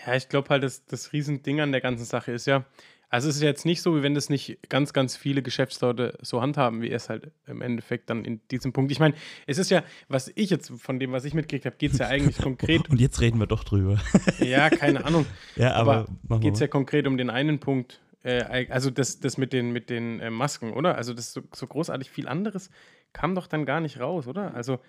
Ja, 0.07 0.15
ich 0.15 0.29
glaube 0.29 0.51
halt, 0.51 0.63
das, 0.63 0.85
das 0.85 1.13
Riesending 1.13 1.61
an 1.61 1.73
der 1.73 1.81
ganzen 1.81 2.05
Sache 2.05 2.33
ist 2.33 2.47
ja, 2.47 2.67
also 3.09 3.29
es 3.29 3.37
ist 3.37 3.43
jetzt 3.43 3.65
nicht 3.65 3.83
so, 3.83 3.97
wie 3.97 4.03
wenn 4.03 4.15
das 4.15 4.29
nicht 4.29 4.59
ganz, 4.69 4.93
ganz 4.93 5.17
viele 5.17 5.41
Geschäftsleute 5.41 6.19
so 6.21 6.43
handhaben, 6.43 6.83
wie 6.83 6.91
er 6.91 6.97
es 6.97 7.09
halt 7.09 7.31
im 7.47 7.63
Endeffekt 7.63 8.11
dann 8.11 8.25
in 8.25 8.41
diesem 8.51 8.73
Punkt. 8.73 8.91
Ich 8.93 8.99
meine, 8.99 9.15
es 9.47 9.59
ist 9.59 9.71
ja, 9.71 9.85
was 10.09 10.31
ich 10.35 10.51
jetzt 10.51 10.71
von 10.77 10.99
dem, 10.99 11.13
was 11.13 11.25
ich 11.25 11.33
mitgekriegt 11.33 11.67
habe, 11.67 11.77
geht 11.77 11.93
es 11.93 11.99
ja 11.99 12.09
eigentlich 12.09 12.37
konkret, 12.39 12.91
Und 12.91 13.01
jetzt 13.01 13.21
reden 13.21 13.39
wir 13.39 13.47
doch 13.47 13.65
drüber. 13.65 13.99
ja, 14.41 14.69
keine 14.71 15.05
Ahnung, 15.05 15.25
ja, 15.57 15.73
aber, 15.73 16.07
aber 16.29 16.41
geht 16.41 16.55
es 16.55 16.61
ja 16.61 16.67
konkret 16.67 17.07
um 17.07 17.17
den 17.17 17.31
einen 17.31 17.59
Punkt, 17.61 18.01
äh, 18.27 18.67
also 18.71 18.91
das, 18.91 19.21
das 19.21 19.39
mit 19.39 19.53
den, 19.53 19.71
mit 19.71 19.89
den 19.89 20.21
äh, 20.21 20.31
Masken, 20.31 20.73
oder? 20.73 20.97
Also 20.97 21.15
das 21.15 21.33
so, 21.33 21.43
so 21.55 21.67
großartig 21.67 22.11
viel 22.11 22.29
anderes 22.29 22.71
kam 23.13 23.35
doch 23.35 23.47
dann 23.47 23.65
gar 23.65 23.81
nicht 23.81 24.01
raus, 24.01 24.27
oder? 24.27 24.55
Also 24.55 24.81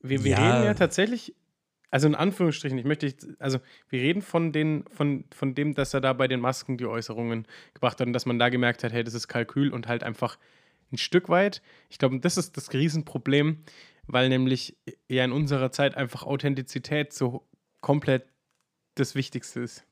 wir, 0.00 0.24
wir 0.24 0.32
Ja. 0.32 0.38
reden 0.38 0.64
ja 0.64 0.74
tatsächlich, 0.74 1.34
also 1.90 2.06
in 2.08 2.14
Anführungsstrichen, 2.14 2.78
ich 2.78 2.84
möchte, 2.84 3.14
also 3.38 3.60
wir 3.88 4.00
reden 4.00 4.22
von, 4.22 4.52
den, 4.52 4.84
von, 4.90 5.24
von 5.34 5.54
dem, 5.54 5.74
dass 5.74 5.94
er 5.94 6.00
da 6.00 6.12
bei 6.12 6.26
den 6.28 6.40
Masken 6.40 6.78
die 6.78 6.86
Äußerungen 6.86 7.46
gebracht 7.74 8.00
hat 8.00 8.06
und 8.06 8.12
dass 8.12 8.26
man 8.26 8.38
da 8.38 8.48
gemerkt 8.48 8.82
hat, 8.82 8.92
hey, 8.92 9.04
das 9.04 9.14
ist 9.14 9.28
Kalkül 9.28 9.72
und 9.72 9.86
halt 9.86 10.02
einfach 10.02 10.38
ein 10.90 10.98
Stück 10.98 11.28
weit. 11.28 11.62
Ich 11.90 11.98
glaube, 11.98 12.18
das 12.18 12.38
ist 12.38 12.56
das 12.56 12.72
Riesenproblem, 12.72 13.58
weil 14.06 14.28
nämlich 14.30 14.76
ja 15.08 15.24
in 15.24 15.32
unserer 15.32 15.70
Zeit 15.70 15.96
einfach 15.96 16.22
Authentizität 16.22 17.12
so 17.12 17.46
komplett 17.80 18.24
das 18.94 19.14
Wichtigste 19.14 19.60
ist. 19.60 19.84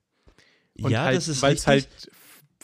Und 0.81 0.91
ja, 0.91 1.05
halt, 1.05 1.17
das 1.17 1.29
ist 1.29 1.43
weil 1.43 1.55
es 1.55 1.67
halt 1.67 1.89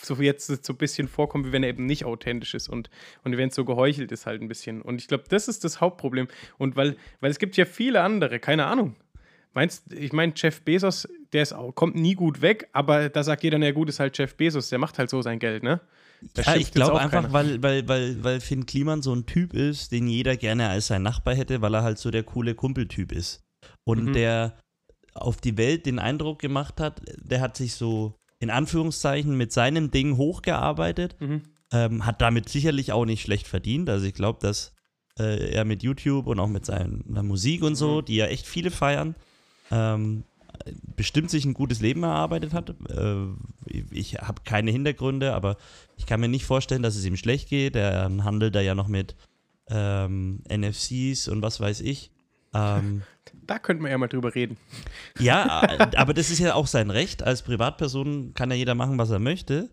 so 0.01 0.15
jetzt 0.17 0.47
so 0.65 0.73
ein 0.73 0.77
bisschen 0.77 1.09
vorkommt, 1.09 1.47
wie 1.47 1.53
wenn 1.53 1.63
er 1.63 1.69
eben 1.71 1.87
nicht 1.87 2.05
authentisch 2.05 2.55
ist 2.55 2.69
und, 2.69 2.91
und 3.25 3.37
wenn 3.37 3.49
es 3.49 3.55
so 3.55 3.65
geheuchelt 3.65 4.13
ist 4.13 4.27
halt 4.27 4.41
ein 4.43 4.49
bisschen. 4.49 4.83
Und 4.83 5.01
ich 5.01 5.09
glaube, 5.09 5.25
das 5.29 5.49
ist 5.49 5.65
das 5.65 5.81
Hauptproblem. 5.81 6.29
Und 6.59 6.77
weil, 6.77 6.97
weil 7.21 7.31
es 7.31 7.39
gibt 7.39 7.57
ja 7.57 7.65
viele 7.65 8.01
andere, 8.03 8.39
keine 8.39 8.67
Ahnung. 8.67 8.97
Meinst 9.55 9.93
ich 9.93 10.13
meine, 10.13 10.33
Jeff 10.35 10.63
Bezos, 10.63 11.07
der 11.33 11.43
ist 11.43 11.53
auch, 11.53 11.73
kommt 11.75 11.95
nie 11.95 12.15
gut 12.15 12.41
weg, 12.41 12.69
aber 12.73 13.11
da 13.11 13.23
sagt 13.23 13.43
jeder, 13.43 13.59
na 13.59 13.71
gut, 13.73 13.89
ist 13.91 14.01
halt 14.01 14.17
Jeff 14.17 14.35
Bezos, 14.35 14.71
der 14.71 14.79
macht 14.79 14.99
halt 14.99 15.11
so 15.11 15.21
sein 15.21 15.39
Geld, 15.39 15.63
ne? 15.63 15.81
Da 16.35 16.43
Ja, 16.43 16.57
ich 16.57 16.71
glaube 16.73 16.99
einfach, 17.01 17.23
keiner. 17.23 17.33
weil, 17.33 17.63
weil, 17.63 17.87
weil, 17.89 18.25
weil 18.25 18.41
Finn 18.41 18.65
Kliman 18.65 19.03
so 19.03 19.15
ein 19.15 19.27
Typ 19.27 19.53
ist, 19.53 19.93
den 19.93 20.07
jeder 20.09 20.37
gerne 20.37 20.69
als 20.69 20.87
sein 20.87 21.03
Nachbar 21.03 21.35
hätte, 21.35 21.61
weil 21.61 21.75
er 21.75 21.83
halt 21.83 21.99
so 21.99 22.11
der 22.11 22.23
coole 22.23 22.55
Kumpeltyp 22.55 23.13
ist. 23.13 23.43
Und 23.85 24.07
Mhm. 24.07 24.13
der 24.15 24.59
auf 25.15 25.37
die 25.37 25.59
Welt 25.59 25.85
den 25.85 25.99
Eindruck 25.99 26.39
gemacht 26.39 26.81
hat, 26.81 27.03
der 27.19 27.41
hat 27.43 27.57
sich 27.57 27.75
so 27.75 28.15
in 28.43 28.51
Anführungszeichen 28.51 29.37
mit 29.37 29.53
seinem 29.53 29.93
Ding 29.93 30.17
hochgearbeitet, 30.17 31.15
Mhm. 31.21 31.43
ähm, 31.73 32.05
hat 32.07 32.21
damit 32.21 32.49
sicherlich 32.49 32.91
auch 32.93 33.05
nicht 33.07 33.23
schlecht 33.23 33.47
verdient. 33.47 33.89
Also 33.89 34.05
ich 34.05 34.15
glaube, 34.15 34.41
dass 34.43 34.73
äh, 35.19 35.53
er 35.53 35.65
mit 35.65 35.83
YouTube 35.83 36.27
und 36.27 36.41
auch 36.41 36.49
mit 36.49 36.65
seiner 36.67 37.23
Musik 37.23 37.63
und 37.63 37.77
so, 37.77 38.01
Mhm. 38.01 38.05
die 38.07 38.17
ja 38.17 38.27
echt 38.27 38.47
viele 38.47 38.71
feiern, 38.71 39.15
ähm, 39.71 40.25
bestimmt 40.97 41.31
sich 41.31 41.45
ein 41.45 41.53
gutes 41.55 41.81
Leben 41.81 42.03
erarbeitet 42.03 42.53
hat. 42.55 42.71
Äh, 42.91 43.27
ich 43.91 44.15
habe 44.17 44.41
keine 44.45 44.71
Hintergründe, 44.71 45.35
aber 45.35 45.57
ich 45.99 46.07
kann 46.07 46.19
mir 46.21 46.29
nicht 46.29 46.45
vorstellen, 46.47 46.83
dass 46.83 46.97
es 46.97 47.05
ihm 47.05 47.17
schlecht 47.17 47.49
geht. 47.49 47.77
Er 47.77 48.11
handelt 48.25 48.55
da 48.55 48.61
ja 48.61 48.75
noch 48.75 48.89
mit 48.89 49.15
ähm, 49.69 50.43
NFCs 50.49 51.29
und 51.29 51.43
was 51.43 51.61
weiß 51.61 51.81
ich. 51.83 52.11
Ähm, 52.55 53.03
Da 53.53 53.59
könnten 53.59 53.85
wir 53.85 53.91
ja 53.91 53.99
mal 53.99 54.09
drüber 54.09 54.35
reden. 54.35 54.57
ja, 55.19 55.63
aber 55.99 56.15
das 56.15 56.31
ist 56.31 56.39
ja 56.39 56.55
auch 56.55 56.67
sein 56.67 56.89
Recht. 56.89 57.23
Als 57.23 57.43
Privatperson 57.43 58.33
kann 58.33 58.51
ja 58.51 58.57
jeder 58.57 58.75
machen, 58.75 58.97
was 58.97 59.11
er 59.11 59.19
möchte. 59.19 59.69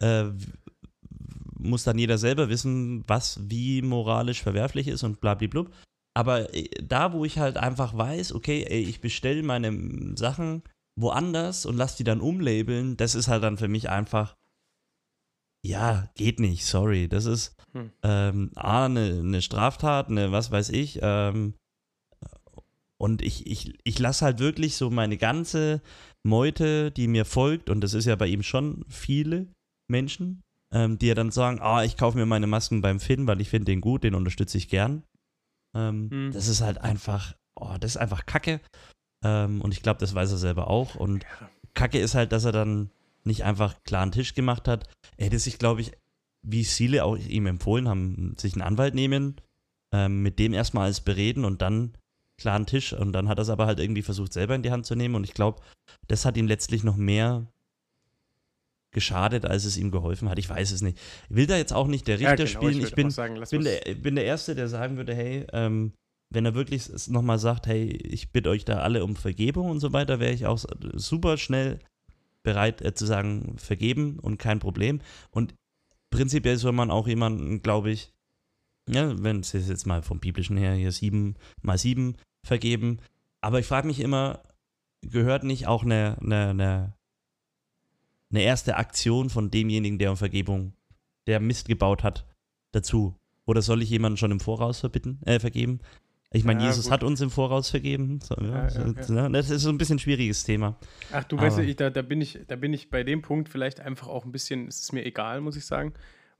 Äh, 0.00 0.26
muss 1.58 1.82
dann 1.82 1.98
jeder 1.98 2.16
selber 2.16 2.48
wissen, 2.48 3.02
was 3.08 3.40
wie 3.50 3.82
moralisch 3.82 4.40
verwerflich 4.40 4.86
ist 4.86 5.02
und 5.02 5.20
blablablub. 5.20 5.74
Aber 6.16 6.54
äh, 6.54 6.68
da, 6.80 7.12
wo 7.12 7.24
ich 7.24 7.40
halt 7.40 7.56
einfach 7.56 7.98
weiß, 7.98 8.34
okay, 8.34 8.66
ey, 8.68 8.82
ich 8.82 9.00
bestelle 9.00 9.42
meine 9.42 10.16
Sachen 10.16 10.62
woanders 10.96 11.66
und 11.66 11.76
lass 11.76 11.96
die 11.96 12.04
dann 12.04 12.20
umlabeln, 12.20 12.96
das 12.96 13.16
ist 13.16 13.26
halt 13.26 13.42
dann 13.42 13.58
für 13.58 13.66
mich 13.66 13.90
einfach, 13.90 14.36
ja, 15.66 16.08
geht 16.14 16.38
nicht, 16.38 16.64
sorry. 16.66 17.08
Das 17.08 17.24
ist 17.24 17.56
Hm. 17.72 17.90
ähm, 18.04 18.52
A, 18.54 18.84
eine 18.84 19.24
ne 19.24 19.42
Straftat, 19.42 20.08
eine 20.08 20.30
was 20.30 20.52
weiß 20.52 20.68
ich, 20.68 21.00
ähm, 21.02 21.54
und 23.04 23.20
ich, 23.20 23.46
ich, 23.46 23.74
ich 23.84 23.98
lasse 23.98 24.24
halt 24.24 24.38
wirklich 24.38 24.76
so 24.76 24.88
meine 24.88 25.18
ganze 25.18 25.82
Meute, 26.26 26.90
die 26.90 27.06
mir 27.06 27.26
folgt, 27.26 27.68
und 27.68 27.82
das 27.82 27.92
ist 27.92 28.06
ja 28.06 28.16
bei 28.16 28.26
ihm 28.26 28.42
schon 28.42 28.86
viele 28.88 29.46
Menschen, 29.90 30.40
ähm, 30.72 30.98
die 30.98 31.08
ja 31.08 31.14
dann 31.14 31.30
sagen, 31.30 31.58
ah, 31.60 31.84
ich 31.84 31.98
kaufe 31.98 32.16
mir 32.16 32.24
meine 32.24 32.46
Masken 32.46 32.80
beim 32.80 33.00
Finn, 33.00 33.26
weil 33.26 33.42
ich 33.42 33.50
finde 33.50 33.66
den 33.66 33.82
gut, 33.82 34.04
den 34.04 34.14
unterstütze 34.14 34.56
ich 34.56 34.70
gern. 34.70 35.02
Ähm, 35.76 36.08
Hm. 36.10 36.32
Das 36.32 36.48
ist 36.48 36.62
halt 36.62 36.78
einfach, 36.78 37.34
oh, 37.60 37.76
das 37.78 37.90
ist 37.92 37.96
einfach 37.98 38.24
Kacke. 38.24 38.62
Ähm, 39.22 39.60
und 39.60 39.74
ich 39.74 39.82
glaube, 39.82 40.00
das 40.00 40.14
weiß 40.14 40.30
er 40.30 40.38
selber 40.38 40.68
auch. 40.68 40.94
Und 40.94 41.24
Ja. 41.24 41.50
Kacke 41.74 41.98
ist 41.98 42.14
halt, 42.14 42.32
dass 42.32 42.46
er 42.46 42.52
dann 42.52 42.90
nicht 43.24 43.44
einfach 43.44 43.82
klaren 43.84 44.12
Tisch 44.12 44.32
gemacht 44.32 44.66
hat. 44.66 44.88
Er 45.18 45.26
hätte 45.26 45.38
sich, 45.38 45.58
glaube 45.58 45.82
ich, 45.82 45.92
wie 46.42 46.64
viele 46.64 47.04
auch 47.04 47.18
ihm 47.18 47.44
empfohlen 47.46 47.86
haben, 47.86 48.34
sich 48.38 48.54
einen 48.54 48.62
Anwalt 48.62 48.94
nehmen, 48.94 49.36
ähm, 49.94 50.22
mit 50.22 50.38
dem 50.38 50.54
erstmal 50.54 50.84
alles 50.84 51.02
bereden 51.02 51.44
und 51.44 51.60
dann 51.60 51.98
klaren 52.38 52.66
Tisch. 52.66 52.92
Und 52.92 53.12
dann 53.12 53.28
hat 53.28 53.38
er 53.38 53.42
es 53.42 53.48
aber 53.48 53.66
halt 53.66 53.80
irgendwie 53.80 54.02
versucht, 54.02 54.32
selber 54.32 54.54
in 54.54 54.62
die 54.62 54.70
Hand 54.70 54.86
zu 54.86 54.94
nehmen. 54.94 55.14
Und 55.14 55.24
ich 55.24 55.34
glaube, 55.34 55.60
das 56.08 56.24
hat 56.24 56.36
ihm 56.36 56.46
letztlich 56.46 56.84
noch 56.84 56.96
mehr 56.96 57.46
geschadet, 58.92 59.44
als 59.44 59.64
es 59.64 59.76
ihm 59.76 59.90
geholfen 59.90 60.30
hat. 60.30 60.38
Ich 60.38 60.48
weiß 60.48 60.70
es 60.70 60.80
nicht. 60.80 60.98
Ich 61.28 61.36
will 61.36 61.46
da 61.46 61.56
jetzt 61.56 61.72
auch 61.72 61.88
nicht 61.88 62.06
der 62.06 62.16
Ja, 62.18 62.30
Richter 62.30 62.44
genau, 62.46 62.60
spielen. 62.60 62.74
würd 62.80 62.88
Ich, 62.88 62.94
bin, 62.94 63.10
sagen, 63.10 63.42
bin, 63.50 63.64
der, 63.64 63.94
bin 63.96 64.14
der 64.14 64.24
Erste, 64.24 64.54
der 64.54 64.68
sagen 64.68 64.96
würde, 64.96 65.14
hey, 65.14 65.46
ähm, 65.52 65.92
wenn 66.30 66.46
er 66.46 66.54
wirklich 66.54 66.88
nochmal 67.08 67.38
sagt, 67.38 67.66
hey, 67.66 67.88
ich 67.88 68.30
bitte 68.32 68.50
euch 68.50 68.64
da 68.64 68.78
alle 68.78 69.04
um 69.04 69.16
Vergebung 69.16 69.70
und 69.70 69.80
so 69.80 69.92
weiter, 69.92 70.20
wäre 70.20 70.32
ich 70.32 70.46
auch 70.46 70.64
super 70.94 71.36
schnell 71.36 71.80
bereit 72.42 72.82
äh, 72.82 72.94
zu 72.94 73.04
sagen, 73.06 73.56
vergeben 73.58 74.18
und 74.20 74.38
kein 74.38 74.60
Problem. 74.60 75.00
Und 75.30 75.54
prinzipiell 76.10 76.56
soll 76.56 76.72
man 76.72 76.90
auch 76.90 77.08
jemanden, 77.08 77.62
glaube 77.62 77.90
ich, 77.90 78.13
ja, 78.88 79.22
wenn 79.22 79.40
es 79.40 79.52
jetzt 79.52 79.86
mal 79.86 80.02
vom 80.02 80.20
Biblischen 80.20 80.56
her 80.56 80.74
hier 80.74 80.92
sieben 80.92 81.36
mal 81.62 81.78
sieben 81.78 82.16
vergeben. 82.44 82.98
Aber 83.40 83.58
ich 83.60 83.66
frage 83.66 83.86
mich 83.86 84.00
immer, 84.00 84.40
gehört 85.02 85.44
nicht 85.44 85.66
auch 85.66 85.82
eine, 85.84 86.16
eine, 86.20 86.48
eine, 86.50 86.92
eine 88.30 88.42
erste 88.42 88.76
Aktion 88.76 89.30
von 89.30 89.50
demjenigen, 89.50 89.98
der 89.98 90.10
um 90.10 90.16
Vergebung, 90.16 90.72
der 91.26 91.40
Mist 91.40 91.68
gebaut 91.68 92.02
hat, 92.02 92.26
dazu? 92.72 93.14
Oder 93.46 93.62
soll 93.62 93.82
ich 93.82 93.90
jemanden 93.90 94.16
schon 94.16 94.30
im 94.30 94.40
Voraus 94.40 94.80
verbitten, 94.80 95.20
äh, 95.26 95.38
vergeben? 95.38 95.80
Ich 96.32 96.42
meine, 96.44 96.60
Ja, 96.62 96.66
Jesus 96.68 96.86
gut. 96.86 96.92
hat 96.92 97.04
uns 97.04 97.20
im 97.20 97.30
Voraus 97.30 97.70
vergeben. 97.70 98.18
So, 98.20 98.34
ja, 98.40 98.68
ja, 98.68 99.28
ne, 99.28 99.30
Das 99.30 99.50
ist 99.50 99.62
so 99.62 99.68
ein 99.68 99.78
bisschen 99.78 99.96
ein 99.96 100.00
schwieriges 100.00 100.42
Thema. 100.42 100.76
Ach, 101.12 101.22
du 101.24 101.36
weißt, 101.36 101.58
Aber- 101.58 101.66
ich, 101.66 101.76
da, 101.76 101.90
da, 101.90 102.02
bin 102.02 102.20
ich, 102.20 102.40
da 102.48 102.56
bin 102.56 102.72
ich 102.72 102.90
bei 102.90 103.04
dem 103.04 103.22
Punkt 103.22 103.48
vielleicht 103.48 103.78
einfach 103.80 104.08
auch 104.08 104.24
ein 104.24 104.32
bisschen, 104.32 104.66
es 104.66 104.80
ist 104.80 104.92
mir 104.92 105.04
egal, 105.04 105.40
muss 105.40 105.54
ich 105.56 105.64
sagen. 105.64 105.92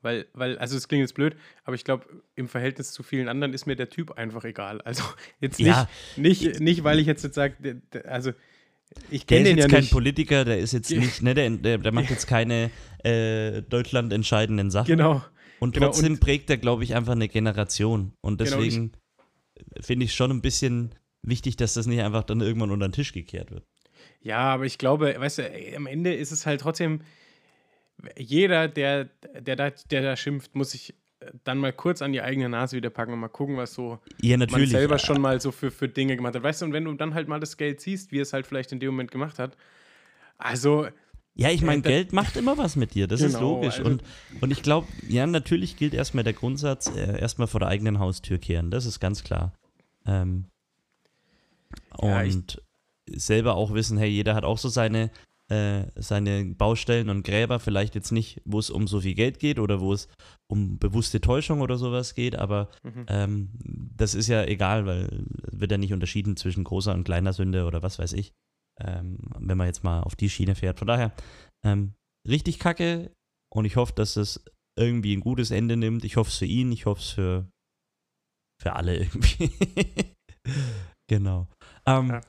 Weil, 0.04 0.26
weil 0.34 0.58
also 0.58 0.76
es 0.76 0.87
klingt 0.87 1.00
jetzt 1.00 1.14
blöd, 1.14 1.34
aber 1.64 1.75
ich 1.75 1.82
glaube, 1.84 2.04
im 2.37 2.46
Verhältnis 2.46 2.92
zu 2.92 3.02
vielen 3.02 3.28
anderen 3.28 3.54
ist 3.54 3.66
mir 3.66 3.75
der 3.75 3.88
Typ 3.88 4.12
einfach 4.12 4.44
egal. 4.44 4.80
Also 4.82 5.02
jetzt 5.40 5.58
nicht, 5.58 5.66
Ja. 5.68 5.88
nicht, 6.16 6.61
nicht 6.61 6.84
weil 6.84 6.99
ich 6.99 7.06
jetzt, 7.06 7.25
jetzt 7.25 7.34
sage, 7.34 7.80
also 8.06 8.32
ich 9.11 9.26
Der 9.26 9.38
kenne 9.38 9.49
ist 9.49 9.52
den 9.52 9.56
jetzt 9.58 9.64
ja 9.64 9.70
kein 9.76 9.80
nicht. 9.84 9.92
Politiker, 9.92 10.44
der 10.44 10.58
ist 10.58 10.73
jetzt 10.73 10.90
nicht, 10.90 11.23
ne, 11.23 11.34
der, 11.34 11.50
der, 11.50 11.78
der 11.78 11.90
macht 11.92 12.11
jetzt 12.11 12.26
keine 12.26 12.70
äh, 13.02 13.62
Deutschland 13.62 14.12
entscheidenden 14.12 14.70
Sachen. 14.70 14.87
Genau. 14.88 15.25
Und 15.58 15.73
genau, 15.75 15.87
trotzdem 15.87 16.12
und- 16.12 16.20
prägt 16.20 16.50
er, 16.50 16.58
glaube 16.58 16.84
ich, 16.84 16.94
einfach 16.94 17.12
eine 17.12 17.28
Generation. 17.28 18.12
Und 18.20 18.38
Genau, 18.38 18.50
deswegen 18.58 18.92
finde 19.80 20.04
ich 20.04 20.14
schon 20.14 20.30
ein 20.30 20.42
bisschen 20.42 20.94
wichtig, 21.23 21.56
dass 21.56 21.75
das 21.75 21.87
nicht 21.87 22.02
einfach 22.02 22.25
dann 22.25 22.40
irgendwann 22.42 22.70
unter 22.70 22.87
den 22.87 22.92
Tisch 22.92 23.12
gekehrt 23.12 23.50
wird. 23.50 23.64
Ja, 24.20 24.38
aber 24.40 24.64
ich 24.66 24.76
glaube, 24.78 25.14
weißt 25.18 25.38
du, 25.38 25.76
am 25.76 25.87
Ende 25.87 26.12
ist 26.14 26.30
es 26.32 26.44
halt 26.46 26.61
trotzdem, 26.61 27.00
jeder, 28.16 28.68
der, 28.68 29.04
der, 29.40 29.56
da, 29.56 29.70
der 29.70 30.02
da 30.02 30.16
schimpft, 30.16 30.54
muss 30.54 30.70
sich 30.73 30.94
äh, 31.20 31.30
dann 31.44 31.58
mal 31.58 31.73
kurz 31.73 32.02
an 32.02 32.12
die 32.12 32.20
eigene 32.23 32.49
Nase 32.49 32.76
wieder 32.76 32.90
packen 32.90 33.12
und 33.12 33.18
mal 33.20 33.28
gucken, 33.28 33.56
was 33.56 33.75
so 33.75 33.99
Ja, 34.20 34.37
man 34.37 34.66
selber 34.66 34.96
äh, 34.96 34.99
schon 34.99 35.20
mal 35.20 35.40
so 35.40 35.50
für, 35.52 35.70
für 35.70 35.88
Dinge 35.88 36.16
gemacht 36.16 36.34
hat. 36.34 36.42
Weißt 36.42 36.62
du, 36.62 36.66
und 36.66 36.73
wenn 36.73 36.84
du 36.84 36.92
dann 36.94 37.14
halt 37.14 37.28
mal 37.28 37.40
das 37.40 37.56
Geld 37.56 37.80
siehst, 37.80 38.12
wie 38.12 38.18
es 38.20 38.32
halt 38.32 38.46
vielleicht 38.46 38.73
in 38.73 38.80
dem 38.80 38.90
Moment 38.90 39.11
gemacht 39.11 39.38
hat, 39.38 39.56
also 40.38 40.87
Ja, 41.34 41.50
ich 41.50 41.62
meine, 41.62 41.82
da- 41.82 41.88
Geld 41.90 42.12
macht 42.12 42.37
immer 42.37 42.56
was 42.58 42.76
mit 42.76 42.94
dir, 42.94 43.06
das 43.06 43.20
ist 43.20 43.34
Genau, 43.34 43.54
logisch. 43.54 43.78
also- 43.78 43.90
und, 43.90 44.02
und 44.40 44.50
ich 44.50 44.62
glaube, 44.62 44.88
ja, 45.08 45.26
natürlich 45.26 45.76
gilt 45.76 45.94
erstmal 45.94 46.25
der 46.25 46.32
Grundsatz, 46.32 46.88
äh, 46.94 47.18
erstmal 47.20 47.49
vor 47.49 47.61
der 47.61 47.68
eigenen 47.68 47.99
Haustür 47.99 48.38
kehren, 48.38 48.70
das 48.70 48.87
ist 48.87 49.00
ganz 49.00 49.25
klar. 49.25 49.52
Ähm, 50.06 50.44
Ja, 52.02 52.23
und 52.23 52.61
selber 53.06 53.54
auch 53.54 53.73
wissen, 53.75 53.99
hey, 53.99 54.08
jeder 54.08 54.34
hat 54.34 54.44
auch 54.44 54.58
so 54.58 54.68
seine, 54.68 55.11
äh, 55.51 55.85
seine 55.97 56.55
Baustellen 56.55 57.11
und 57.11 57.23
Gräber, 57.23 57.61
vielleicht 57.61 57.95
jetzt 57.95 58.13
nicht, 58.13 58.41
wo 58.47 58.59
es 58.59 58.71
um 58.71 58.87
so 58.87 59.01
viel 59.01 59.15
Geld 59.15 59.39
geht 59.39 59.59
oder 59.59 59.81
wo 59.81 59.93
es 59.93 60.09
um 60.51 60.79
bewusste 60.79 61.21
Täuschung 61.21 61.61
oder 61.61 61.77
sowas 61.77 62.15
geht, 62.15 62.37
aber 62.37 62.71
mhm. 62.83 63.07
ähm, 63.09 63.51
das 63.95 64.15
ist 64.15 64.29
ja 64.29 64.45
egal, 64.45 64.87
weil 64.87 65.27
es 65.53 65.61
wird 65.61 65.71
ja 65.71 65.79
nicht 65.79 65.93
unterschieden 65.93 66.37
zwischen 66.37 66.65
großer 66.65 66.95
und 66.95 67.05
kleiner 67.05 67.35
Sünde 67.35 67.67
oder 67.67 67.83
was 67.83 67.99
weiß 67.99 68.15
ich, 68.15 68.33
ähm, 68.81 69.19
wenn 69.39 69.59
man 69.59 69.67
jetzt 69.67 69.85
mal 69.85 70.01
auf 70.01 70.17
die 70.17 70.31
Schiene 70.31 70.55
fährt. 70.55 70.79
Von 70.79 70.89
daher, 70.89 71.13
ähm, 71.63 71.93
richtig 72.27 72.59
kacke 72.59 73.13
und 73.53 73.67
ich 73.67 73.77
hoffe, 73.77 73.93
dass 73.95 74.17
es 74.17 74.43
irgendwie 74.79 75.15
ein 75.15 75.21
gutes 75.21 75.51
Ende 75.51 75.77
nimmt. 75.77 76.05
Ich 76.05 76.17
hoffe 76.17 76.31
es 76.31 76.39
für 76.39 76.47
ihn, 76.47 76.73
ich 76.73 76.87
hoffe 76.87 77.01
es 77.03 77.11
für, 77.11 77.51
für 78.63 78.73
alle 78.73 78.97
irgendwie. 78.97 79.51
genau. 81.07 81.49
Ähm, 81.87 82.09
Ja. 82.09 82.21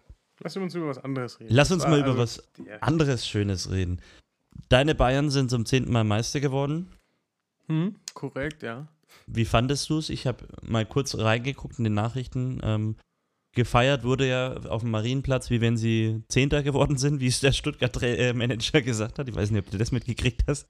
Lass 0.41 0.55
uns 0.57 0.75
über 0.75 0.87
was 0.87 0.97
anderes 0.97 1.39
reden. 1.39 1.53
Lass 1.53 1.71
uns 1.71 1.83
mal 1.83 1.99
über 1.99 2.17
also- 2.17 2.19
was 2.19 2.43
Ja. 2.65 2.77
anderes 2.79 3.27
Schönes 3.27 3.71
reden. 3.71 4.01
Deine 4.69 4.95
Bayern 4.95 5.29
sind 5.29 5.49
zum 5.49 5.65
zehnten 5.65 5.91
Mal 5.91 6.03
Meister 6.03 6.39
geworden. 6.39 6.91
Hm, 7.67 7.95
korrekt, 8.13 8.63
ja. 8.63 8.87
Wie 9.27 9.45
fandest 9.45 9.89
du 9.89 9.97
es? 9.97 10.09
Ich 10.09 10.27
habe 10.27 10.45
mal 10.61 10.85
kurz 10.85 11.15
reingeguckt 11.17 11.77
in 11.77 11.83
den 11.83 11.93
Nachrichten. 11.93 12.59
Ähm, 12.63 12.95
gefeiert 13.53 14.03
wurde 14.03 14.27
ja 14.27 14.55
auf 14.67 14.81
dem 14.81 14.91
Marienplatz, 14.91 15.49
wie 15.49 15.61
wenn 15.61 15.77
sie 15.77 16.21
Zehnter 16.27 16.61
geworden 16.63 16.97
sind, 16.97 17.21
wie 17.21 17.27
es 17.27 17.39
der 17.39 17.53
Stuttgart-Manager 17.53 18.81
gesagt 18.81 19.17
hat. 19.17 19.29
Ich 19.29 19.35
weiß 19.35 19.49
nicht, 19.51 19.65
ob 19.65 19.71
du 19.71 19.77
das 19.77 19.91
mitgekriegt 19.93 20.43
hast. 20.47 20.67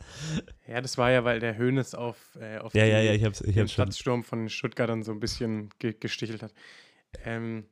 Ja, 0.67 0.81
das 0.81 0.97
war 0.97 1.09
ja, 1.11 1.23
weil 1.23 1.39
der 1.39 1.57
Hönes 1.57 1.95
auf, 1.95 2.17
äh, 2.39 2.59
auf 2.59 2.73
Ja, 2.75 2.83
die, 2.85 2.91
ja, 2.91 2.99
ja, 3.01 3.13
ich 3.13 3.23
hab's, 3.23 3.41
ich 3.41 3.55
den. 3.55 3.67
Platzsturm 3.67 4.23
von 4.23 4.39
den 4.39 4.49
Stuttgartern 4.49 5.03
so 5.03 5.11
ein 5.11 5.19
bisschen 5.19 5.69
ge 5.79 5.95
gestichelt 5.99 6.43
hat. 6.43 6.53
Ähm, 7.23 7.65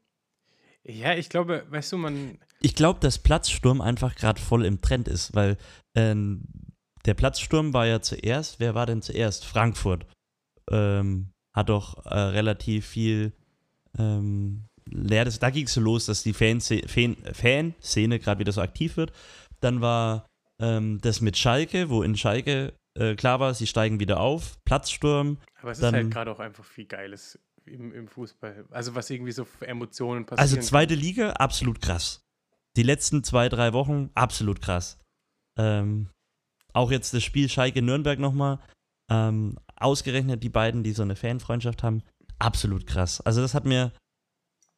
ja, 0.83 1.15
ich 1.15 1.29
glaube, 1.29 1.65
weißt 1.69 1.91
du, 1.93 1.97
man. 1.97 2.39
Ich 2.59 2.75
glaube, 2.75 2.99
dass 2.99 3.19
Platzsturm 3.19 3.81
einfach 3.81 4.15
gerade 4.15 4.41
voll 4.41 4.65
im 4.65 4.81
Trend 4.81 5.07
ist, 5.07 5.35
weil 5.35 5.57
ähm, 5.95 6.43
der 7.05 7.13
Platzsturm 7.13 7.73
war 7.73 7.85
ja 7.85 8.01
zuerst, 8.01 8.59
wer 8.59 8.75
war 8.75 8.85
denn 8.85 9.01
zuerst? 9.01 9.45
Frankfurt. 9.45 10.05
ähm, 10.71 11.29
hat 11.53 11.69
doch 11.69 12.03
äh, 12.05 12.17
relativ 12.17 12.87
viel 12.87 13.33
ähm, 13.97 14.65
ja, 14.89 15.23
das, 15.23 15.39
da 15.39 15.49
ging 15.49 15.65
es 15.65 15.73
so 15.73 15.81
los, 15.81 16.05
dass 16.05 16.23
die 16.23 16.33
Fanszene 16.33 16.87
Fan, 17.33 17.73
gerade 18.19 18.39
wieder 18.39 18.51
so 18.51 18.61
aktiv 18.61 18.97
wird. 18.97 19.13
Dann 19.59 19.81
war 19.81 20.25
ähm, 20.59 20.99
das 21.01 21.21
mit 21.21 21.37
Schalke, 21.37 21.89
wo 21.89 22.03
in 22.03 22.17
Schalke 22.17 22.73
äh, 22.95 23.15
klar 23.15 23.39
war, 23.39 23.53
sie 23.53 23.67
steigen 23.67 23.99
wieder 23.99 24.19
auf, 24.19 24.63
Platzsturm. 24.65 25.37
Aber 25.61 25.71
es 25.71 25.79
dann, 25.79 25.93
ist 25.95 26.01
halt 26.01 26.11
gerade 26.11 26.31
auch 26.31 26.39
einfach 26.39 26.65
viel 26.65 26.85
Geiles 26.85 27.39
im, 27.65 27.93
im, 27.93 28.07
Fußball. 28.07 28.65
Also 28.71 28.95
was 28.95 29.09
irgendwie 29.09 29.31
so 29.31 29.45
für 29.45 29.67
Emotionen 29.67 30.25
passiert. 30.25 30.39
Also 30.39 30.59
zweite 30.61 30.95
Liga, 30.95 31.31
absolut 31.31 31.81
krass. 31.81 32.21
Die 32.75 32.83
letzten 32.83 33.23
zwei, 33.23 33.49
drei 33.49 33.73
Wochen, 33.73 34.09
absolut 34.15 34.61
krass. 34.61 34.99
Ähm, 35.57 36.09
auch 36.73 36.91
jetzt 36.91 37.13
das 37.13 37.23
Spiel 37.23 37.49
Schalke-Nürnberg 37.49 38.19
nochmal. 38.19 38.59
Ähm, 39.11 39.57
ausgerechnet 39.75 40.43
die 40.43 40.49
beiden, 40.49 40.83
die 40.83 40.93
so 40.93 41.03
eine 41.03 41.15
Fanfreundschaft 41.15 41.83
haben, 41.83 42.03
absolut 42.39 42.87
krass. 42.87 43.21
Also 43.21 43.41
das 43.41 43.53
hat 43.53 43.65
mir 43.65 43.91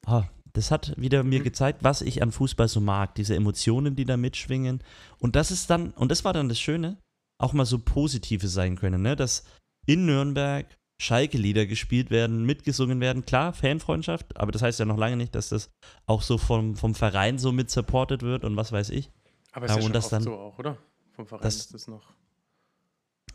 oh, 0.08 0.24
das 0.54 0.72
hat 0.72 0.94
wieder 1.00 1.24
mir 1.24 1.40
mhm. 1.40 1.44
gezeigt, 1.44 1.84
was 1.84 2.02
ich 2.02 2.22
an 2.22 2.32
Fußball 2.32 2.68
so 2.68 2.80
mag. 2.80 3.16
Diese 3.16 3.36
Emotionen, 3.36 3.96
die 3.96 4.06
da 4.06 4.18
mitschwingen. 4.18 4.84
Und 5.20 5.36
das 5.36 5.52
ist 5.52 5.70
dann, 5.70 5.92
und 5.92 6.12
das 6.12 6.24
war 6.24 6.34
dann 6.34 6.50
das 6.50 6.60
Schöne, 6.60 6.98
auch 7.38 7.54
mal 7.54 7.66
so 7.66 7.80
positive 7.80 8.48
sein 8.48 8.78
können, 8.78 9.02
ne? 9.02 9.16
Dass 9.16 9.44
in 9.86 10.06
Nürnberg 10.06 10.66
Schalke-Lieder 10.98 11.66
gespielt 11.66 12.10
werden, 12.10 12.46
mitgesungen 12.46 13.02
werden. 13.02 13.26
Klar, 13.26 13.54
Fanfreundschaft, 13.54 14.38
aber 14.38 14.52
das 14.52 14.62
heißt 14.62 14.80
ja 14.80 14.86
noch 14.86 14.98
lange 14.98 15.18
nicht, 15.18 15.36
dass 15.36 15.50
das 15.50 15.70
auch 16.06 16.22
so 16.22 16.38
vom, 16.38 16.76
vom 16.76 16.96
Verein 16.96 17.38
so 17.38 17.52
mit 17.52 17.70
supported 17.70 18.22
wird 18.22 18.46
und 18.46 18.56
was 18.56 18.72
weiß 18.72 18.90
ich. 18.92 19.12
Aber 19.52 19.66
ist 19.66 19.72
ja, 19.72 19.78
ja 19.78 19.84
schon 19.84 19.94
das 19.94 20.10
dann, 20.10 20.24
so 20.24 20.36
auch, 20.36 20.58
oder? 20.58 20.78
Vom 21.14 21.28
Verein 21.28 21.44
das, 21.44 21.58
ist 21.58 21.74
das 21.74 21.88
noch. 21.88 22.14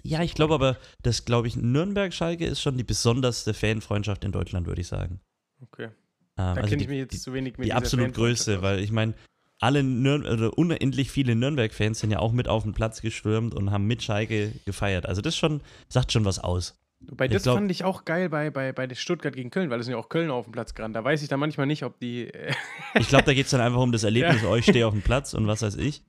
Ja, 0.03 0.23
ich 0.23 0.35
glaube 0.35 0.55
aber, 0.55 0.79
das 1.03 1.25
glaube 1.25 1.49
ich, 1.49 1.57
Nürnberg-Schalke 1.57 2.47
ist 2.47 2.63
schon 2.63 2.79
die 2.79 2.85
besonderste 2.85 3.53
Fanfreundschaft 3.53 4.25
in 4.25 4.33
Deutschland, 4.33 4.67
würde 4.67 4.81
ich 4.81 4.89
sagen. 4.89 5.21
Okay. 5.61 5.85
Ähm, 5.85 5.91
da 6.37 6.55
also 6.55 6.69
kenne 6.69 6.83
ich 6.83 6.89
mich 6.89 6.99
jetzt 6.99 7.23
zu 7.23 7.35
wenig 7.35 7.59
mit 7.59 7.67
Die 7.67 7.73
absolut 7.75 8.15
größte, 8.15 8.63
weil 8.63 8.81
ich 8.81 8.93
meine, 8.93 9.15
alle 9.59 9.83
Nür 9.83 10.21
oder 10.33 10.57
unendlich 10.57 11.11
viele 11.11 11.35
Nürnberg-Fans 11.35 12.01
sind 12.01 12.11
ja 12.11 12.19
auch 12.19 12.33
mit 12.33 12.49
auf 12.49 12.63
den 12.63 12.73
Platz 12.73 13.03
gestürmt 13.03 13.55
und 13.55 13.71
haben 13.71 13.87
mit 13.87 14.03
Schalke 14.03 14.53
gefeiert. 14.65 15.05
Also 15.05 15.21
das 15.21 15.37
schon, 15.37 15.61
sagt 15.89 16.13
schon 16.13 16.25
was 16.25 16.39
aus. 16.39 16.79
Bei 17.01 17.29
das 17.29 17.45
glaub, 17.45 17.57
fand 17.57 17.71
ich 17.71 17.83
auch 17.83 18.05
geil 18.05 18.29
bei, 18.29 18.51
bei, 18.51 18.73
bei 18.73 18.95
Stuttgart 18.95 19.35
gegen 19.35 19.51
Köln, 19.51 19.71
weil 19.71 19.81
es 19.81 19.87
sind 19.87 19.95
ja 19.95 19.99
auch 19.99 20.11
Köln 20.11 20.31
auf 20.31 20.45
dem 20.45 20.53
Platz 20.53 20.75
gerannt. 20.75 20.95
Da 20.95 21.03
weiß 21.03 21.23
ich 21.23 21.29
dann 21.29 21.41
manchmal 21.41 21.67
nicht, 21.67 21.83
ob 21.83 21.99
die. 21.99 22.29
Äh 22.33 22.53
ich 22.95 23.09
glaube, 23.09 23.25
da 23.25 23.33
geht 23.33 23.47
es 23.47 23.51
dann 23.51 23.61
einfach 23.61 23.81
um 23.81 23.93
das 23.93 24.05
Erlebnis, 24.05 24.43
ja. 24.43 24.55
ich 24.57 24.67
stehe 24.67 24.87
auf 24.87 24.93
dem 24.93 25.03
Platz 25.03 25.33
und 25.33 25.47
was 25.47 25.63
weiß 25.63 25.77
ich. 25.77 26.05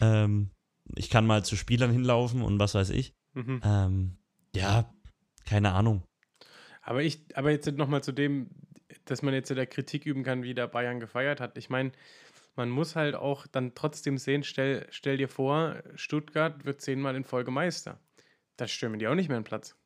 Ähm, 0.00 0.50
ich 0.94 1.10
kann 1.10 1.26
mal 1.26 1.44
zu 1.44 1.56
Spielern 1.56 1.90
hinlaufen 1.90 2.42
und 2.42 2.58
was 2.58 2.74
weiß 2.74 2.90
ich. 2.90 3.14
Mhm. 3.34 3.60
Ähm, 3.64 4.16
ja, 4.54 4.92
keine 5.44 5.72
Ahnung. 5.72 6.02
Aber 6.82 7.02
ich, 7.02 7.26
aber 7.34 7.50
jetzt 7.50 7.70
nochmal 7.72 8.02
zu 8.02 8.12
dem, 8.12 8.48
dass 9.04 9.22
man 9.22 9.34
jetzt 9.34 9.50
der 9.50 9.66
Kritik 9.66 10.06
üben 10.06 10.22
kann, 10.22 10.42
wie 10.42 10.54
der 10.54 10.68
Bayern 10.68 11.00
gefeiert 11.00 11.40
hat. 11.40 11.58
Ich 11.58 11.68
meine, 11.68 11.92
man 12.56 12.70
muss 12.70 12.96
halt 12.96 13.14
auch 13.14 13.46
dann 13.46 13.74
trotzdem 13.74 14.18
sehen, 14.18 14.42
stell, 14.42 14.86
stell 14.90 15.16
dir 15.16 15.28
vor, 15.28 15.82
Stuttgart 15.94 16.64
wird 16.64 16.80
zehnmal 16.80 17.16
in 17.16 17.24
Folge 17.24 17.50
Meister. 17.50 18.00
Da 18.56 18.66
stürmen 18.66 18.98
die 18.98 19.06
auch 19.06 19.14
nicht 19.14 19.28
mehr 19.28 19.36
einen 19.36 19.44
Platz. 19.44 19.76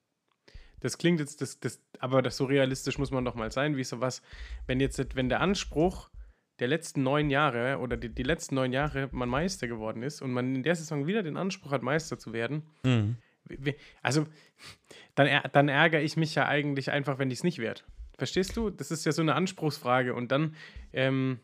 Das 0.82 0.98
klingt 0.98 1.20
jetzt, 1.20 1.40
das, 1.40 1.58
das, 1.60 1.80
aber 1.98 2.22
das 2.22 2.36
so 2.36 2.44
realistisch 2.44 2.98
muss 2.98 3.10
man 3.10 3.24
doch 3.24 3.34
mal 3.34 3.50
sein, 3.50 3.76
wie 3.76 3.84
sowas, 3.84 4.22
wenn 4.66 4.80
jetzt, 4.80 5.16
wenn 5.16 5.28
der 5.28 5.40
Anspruch 5.40 6.10
der 6.58 6.68
letzten 6.68 7.02
neun 7.02 7.30
Jahre 7.30 7.78
oder 7.78 7.96
die, 7.96 8.08
die 8.08 8.22
letzten 8.22 8.56
neun 8.56 8.72
Jahre 8.72 9.08
man 9.12 9.28
Meister 9.28 9.66
geworden 9.66 10.02
ist 10.02 10.20
und 10.20 10.32
man 10.32 10.54
in 10.54 10.62
der 10.62 10.76
Saison 10.76 11.06
wieder 11.06 11.22
den 11.22 11.36
Anspruch 11.36 11.72
hat, 11.72 11.82
Meister 11.82 12.18
zu 12.18 12.32
werden, 12.32 12.62
mhm. 12.84 13.16
also 14.02 14.26
dann, 15.14 15.28
dann 15.52 15.68
ärgere 15.68 16.02
ich 16.02 16.16
mich 16.16 16.34
ja 16.34 16.46
eigentlich 16.46 16.90
einfach, 16.90 17.18
wenn 17.18 17.30
ich 17.30 17.38
es 17.38 17.44
nicht 17.44 17.59
werde. 17.59 17.83
Verstehst 18.18 18.57
du? 18.57 18.70
Das 18.70 18.90
ist 18.90 19.04
ja 19.04 19.12
so 19.12 19.22
eine 19.22 19.35
Anspruchsfrage. 19.35 20.14
Und 20.14 20.30
dann 20.30 20.54
ähm, 20.92 21.40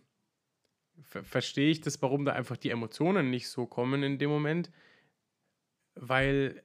ver 1.02 1.24
verstehe 1.24 1.70
ich 1.70 1.80
das, 1.80 2.00
warum 2.02 2.24
da 2.24 2.32
einfach 2.32 2.56
die 2.56 2.70
Emotionen 2.70 3.30
nicht 3.30 3.48
so 3.48 3.66
kommen 3.66 4.02
in 4.02 4.18
dem 4.18 4.30
Moment. 4.30 4.70
Weil, 5.94 6.62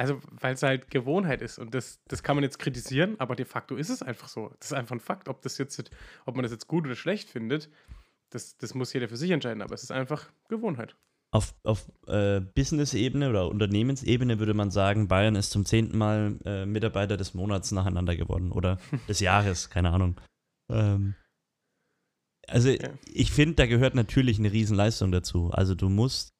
also, 0.00 0.18
weil 0.30 0.54
es 0.54 0.62
halt 0.62 0.90
Gewohnheit 0.90 1.42
ist. 1.42 1.58
Und 1.58 1.74
das, 1.74 2.00
das 2.08 2.22
kann 2.22 2.34
man 2.34 2.42
jetzt 2.42 2.58
kritisieren, 2.58 3.16
aber 3.18 3.36
de 3.36 3.44
facto 3.44 3.76
ist 3.76 3.90
es 3.90 4.02
einfach 4.02 4.28
so. 4.28 4.50
Das 4.58 4.70
ist 4.70 4.72
einfach 4.72 4.96
ein 4.96 5.00
Fakt. 5.00 5.28
Ob, 5.28 5.42
das 5.42 5.58
jetzt, 5.58 5.90
ob 6.24 6.36
man 6.36 6.42
das 6.42 6.52
jetzt 6.52 6.66
gut 6.68 6.86
oder 6.86 6.96
schlecht 6.96 7.28
findet, 7.28 7.70
das, 8.30 8.56
das 8.56 8.74
muss 8.74 8.94
jeder 8.94 9.08
für 9.08 9.18
sich 9.18 9.30
entscheiden. 9.30 9.60
Aber 9.60 9.74
es 9.74 9.82
ist 9.82 9.92
einfach 9.92 10.30
Gewohnheit 10.48 10.96
auf, 11.32 11.54
auf 11.62 11.86
äh, 12.08 12.40
Business-Ebene 12.40 13.28
oder 13.28 13.48
Unternehmensebene 13.48 14.38
würde 14.38 14.54
man 14.54 14.70
sagen, 14.70 15.06
Bayern 15.06 15.36
ist 15.36 15.50
zum 15.50 15.64
zehnten 15.64 15.96
Mal 15.96 16.38
äh, 16.44 16.66
Mitarbeiter 16.66 17.16
des 17.16 17.34
Monats 17.34 17.70
nacheinander 17.70 18.16
geworden 18.16 18.50
oder 18.50 18.78
des 19.08 19.20
Jahres, 19.20 19.70
keine 19.70 19.90
Ahnung. 19.90 20.20
Ähm, 20.70 21.14
also 22.48 22.70
ja. 22.70 22.90
ich 23.06 23.30
finde, 23.30 23.54
da 23.56 23.66
gehört 23.66 23.94
natürlich 23.94 24.38
eine 24.38 24.50
Riesenleistung 24.50 25.12
dazu. 25.12 25.50
Also 25.52 25.76
du 25.76 25.88
musst 25.88 26.34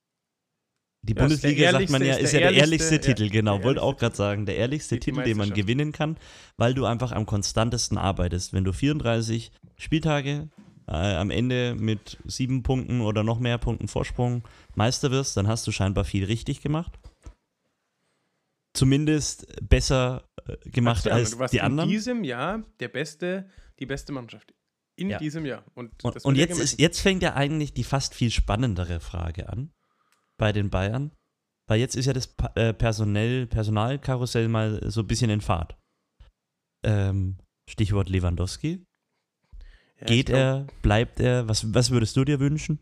die 1.03 1.15
ja, 1.15 1.23
Bundesliga, 1.23 1.73
sagt 1.73 1.91
man 1.91 2.05
ja, 2.05 2.15
ist, 2.15 2.25
ist 2.25 2.33
ja 2.33 2.41
der 2.41 2.53
ehrlichste 2.53 2.97
ja, 2.97 3.01
Titel, 3.01 3.31
genau. 3.31 3.63
Wollte 3.63 3.83
auch 3.83 3.97
gerade 3.97 4.15
sagen, 4.15 4.45
der 4.45 4.57
ehrlichste 4.57 4.99
Titel, 4.99 5.23
den 5.23 5.39
man 5.39 5.53
gewinnen 5.53 5.93
kann, 5.93 6.17
weil 6.57 6.75
du 6.75 6.85
einfach 6.85 7.13
am 7.13 7.25
konstantesten 7.25 7.97
arbeitest. 7.97 8.53
Wenn 8.53 8.65
du 8.65 8.73
34 8.73 9.51
Spieltage 9.79 10.49
äh, 10.87 10.93
am 10.93 11.31
Ende 11.31 11.75
mit 11.75 12.19
sieben 12.27 12.63
Punkten 12.63 13.01
oder 13.01 13.23
noch 13.23 13.39
mehr 13.39 13.57
Punkten 13.57 13.89
Vorsprung 13.89 14.43
Meister 14.75 15.11
wirst, 15.11 15.37
dann 15.37 15.49
hast 15.49 15.67
du 15.67 15.73
scheinbar 15.73 16.05
viel 16.05 16.25
richtig 16.25 16.61
gemacht. 16.61 16.99
Zumindest 18.75 19.47
besser 19.67 20.29
äh, 20.47 20.57
gemacht 20.69 21.07
Ach, 21.09 21.15
als 21.15 21.31
du 21.31 21.39
warst 21.39 21.55
die 21.55 21.63
anderen. 21.63 21.89
In 21.89 21.95
diesem 21.95 22.25
Jahr 22.25 22.63
der 22.79 22.89
beste, 22.89 23.49
die 23.79 23.87
beste 23.87 24.13
Mannschaft. 24.13 24.53
In 24.97 25.09
ja. 25.09 25.19
diesem 25.19 25.47
Jahr. 25.47 25.65
Und, 25.75 26.05
und, 26.05 26.23
und 26.25 26.37
jetzt, 26.37 26.61
ist, 26.61 26.79
jetzt 26.79 27.01
fängt 27.01 27.23
ja 27.23 27.35
eigentlich 27.35 27.73
die 27.73 27.85
fast 27.85 28.15
viel 28.15 28.31
spannendere 28.31 29.01
Frage 29.01 29.49
an 29.49 29.73
bei 30.41 30.53
den 30.53 30.71
Bayern. 30.71 31.13
Weil 31.69 31.79
jetzt 31.79 31.95
ist 31.95 32.07
ja 32.07 32.13
das 32.13 32.35
äh, 32.57 32.73
Personell, 32.73 33.47
Personalkarussell 33.47 34.49
mal 34.49 34.81
so 34.91 35.03
ein 35.03 35.07
bisschen 35.07 35.31
in 35.31 35.41
Fahrt. 35.41 35.77
Ähm, 36.83 37.37
Stichwort 37.69 38.09
Lewandowski. 38.09 38.85
Ja, 40.01 40.07
Geht 40.07 40.27
glaub, 40.27 40.39
er? 40.39 40.67
Bleibt 40.83 41.21
er? 41.21 41.47
Was, 41.47 41.73
was 41.73 41.91
würdest 41.91 42.17
du 42.17 42.25
dir 42.25 42.41
wünschen? 42.41 42.81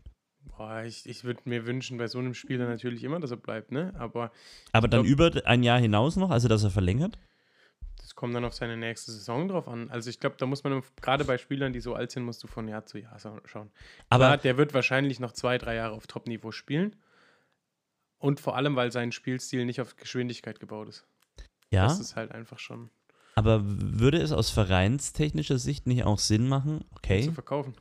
Boah, 0.57 0.83
ich, 0.83 1.07
ich 1.07 1.23
würde 1.23 1.41
mir 1.45 1.67
wünschen, 1.67 1.97
bei 1.97 2.07
so 2.07 2.17
einem 2.17 2.33
Spieler 2.33 2.67
natürlich 2.67 3.03
immer, 3.03 3.19
dass 3.19 3.31
er 3.31 3.37
bleibt, 3.37 3.71
ne? 3.71 3.93
Aber, 3.99 4.31
Aber 4.71 4.87
dann 4.87 5.03
glaub, 5.03 5.29
über 5.31 5.45
ein 5.45 5.61
Jahr 5.61 5.79
hinaus 5.79 6.15
noch, 6.15 6.31
also 6.31 6.47
dass 6.47 6.63
er 6.63 6.71
verlängert? 6.71 7.19
Das 7.97 8.15
kommt 8.15 8.33
dann 8.33 8.45
auf 8.45 8.53
seine 8.53 8.77
nächste 8.77 9.11
Saison 9.11 9.49
drauf 9.49 9.67
an. 9.67 9.89
Also 9.91 10.09
ich 10.09 10.19
glaube, 10.19 10.37
da 10.39 10.45
muss 10.45 10.63
man, 10.63 10.81
gerade 11.01 11.25
bei 11.25 11.37
Spielern, 11.37 11.73
die 11.73 11.81
so 11.81 11.93
alt 11.93 12.11
sind, 12.11 12.23
musst 12.23 12.41
du 12.41 12.47
von 12.47 12.67
Jahr 12.67 12.85
zu 12.85 12.97
Jahr 12.97 13.19
schauen. 13.19 13.69
Aber 14.09 14.25
Klar, 14.25 14.37
der 14.37 14.57
wird 14.57 14.73
wahrscheinlich 14.73 15.19
noch 15.19 15.33
zwei, 15.33 15.57
drei 15.57 15.75
Jahre 15.75 15.93
auf 15.93 16.07
Top-Niveau 16.07 16.51
spielen. 16.51 16.95
Und 18.19 18.39
vor 18.39 18.55
allem, 18.55 18.75
weil 18.75 18.91
sein 18.91 19.11
Spielstil 19.11 19.65
nicht 19.65 19.81
auf 19.81 19.95
Geschwindigkeit 19.95 20.59
gebaut 20.59 20.89
ist. 20.89 21.05
Ja. 21.71 21.83
Das 21.83 21.99
ist 21.99 22.15
halt 22.15 22.31
einfach 22.31 22.59
schon. 22.59 22.89
Aber 23.35 23.61
würde 23.63 24.21
es 24.21 24.31
aus 24.31 24.49
vereinstechnischer 24.49 25.59
Sicht 25.59 25.87
nicht 25.87 26.03
auch 26.03 26.19
Sinn 26.19 26.47
machen, 26.49 26.83
okay, 26.91 27.23
zu 27.23 27.31
verkaufen. 27.31 27.73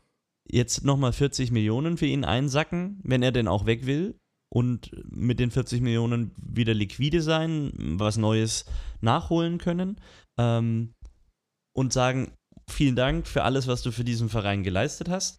jetzt 0.49 0.85
nochmal 0.85 1.13
40 1.13 1.51
Millionen 1.51 1.97
für 1.97 2.07
ihn 2.07 2.25
einsacken, 2.25 3.01
wenn 3.03 3.23
er 3.23 3.33
denn 3.33 3.49
auch 3.49 3.67
weg 3.67 3.87
will 3.87 4.17
und 4.55 4.93
mit 5.11 5.41
den 5.41 5.51
40 5.51 5.81
Millionen 5.81 6.33
wieder 6.37 6.75
liquide 6.75 7.23
sein, 7.23 7.73
was 7.77 8.17
Neues 8.19 8.67
nachholen 9.01 9.59
können 9.59 10.01
ähm, 10.39 10.93
und 11.77 11.93
sagen, 11.93 12.33
vielen 12.71 12.95
Dank 12.97 13.27
für 13.27 13.43
alles, 13.43 13.67
was 13.67 13.83
du 13.83 13.91
für 13.91 14.05
diesen 14.05 14.29
Verein 14.29 14.63
geleistet 14.63 15.09
hast. 15.09 15.39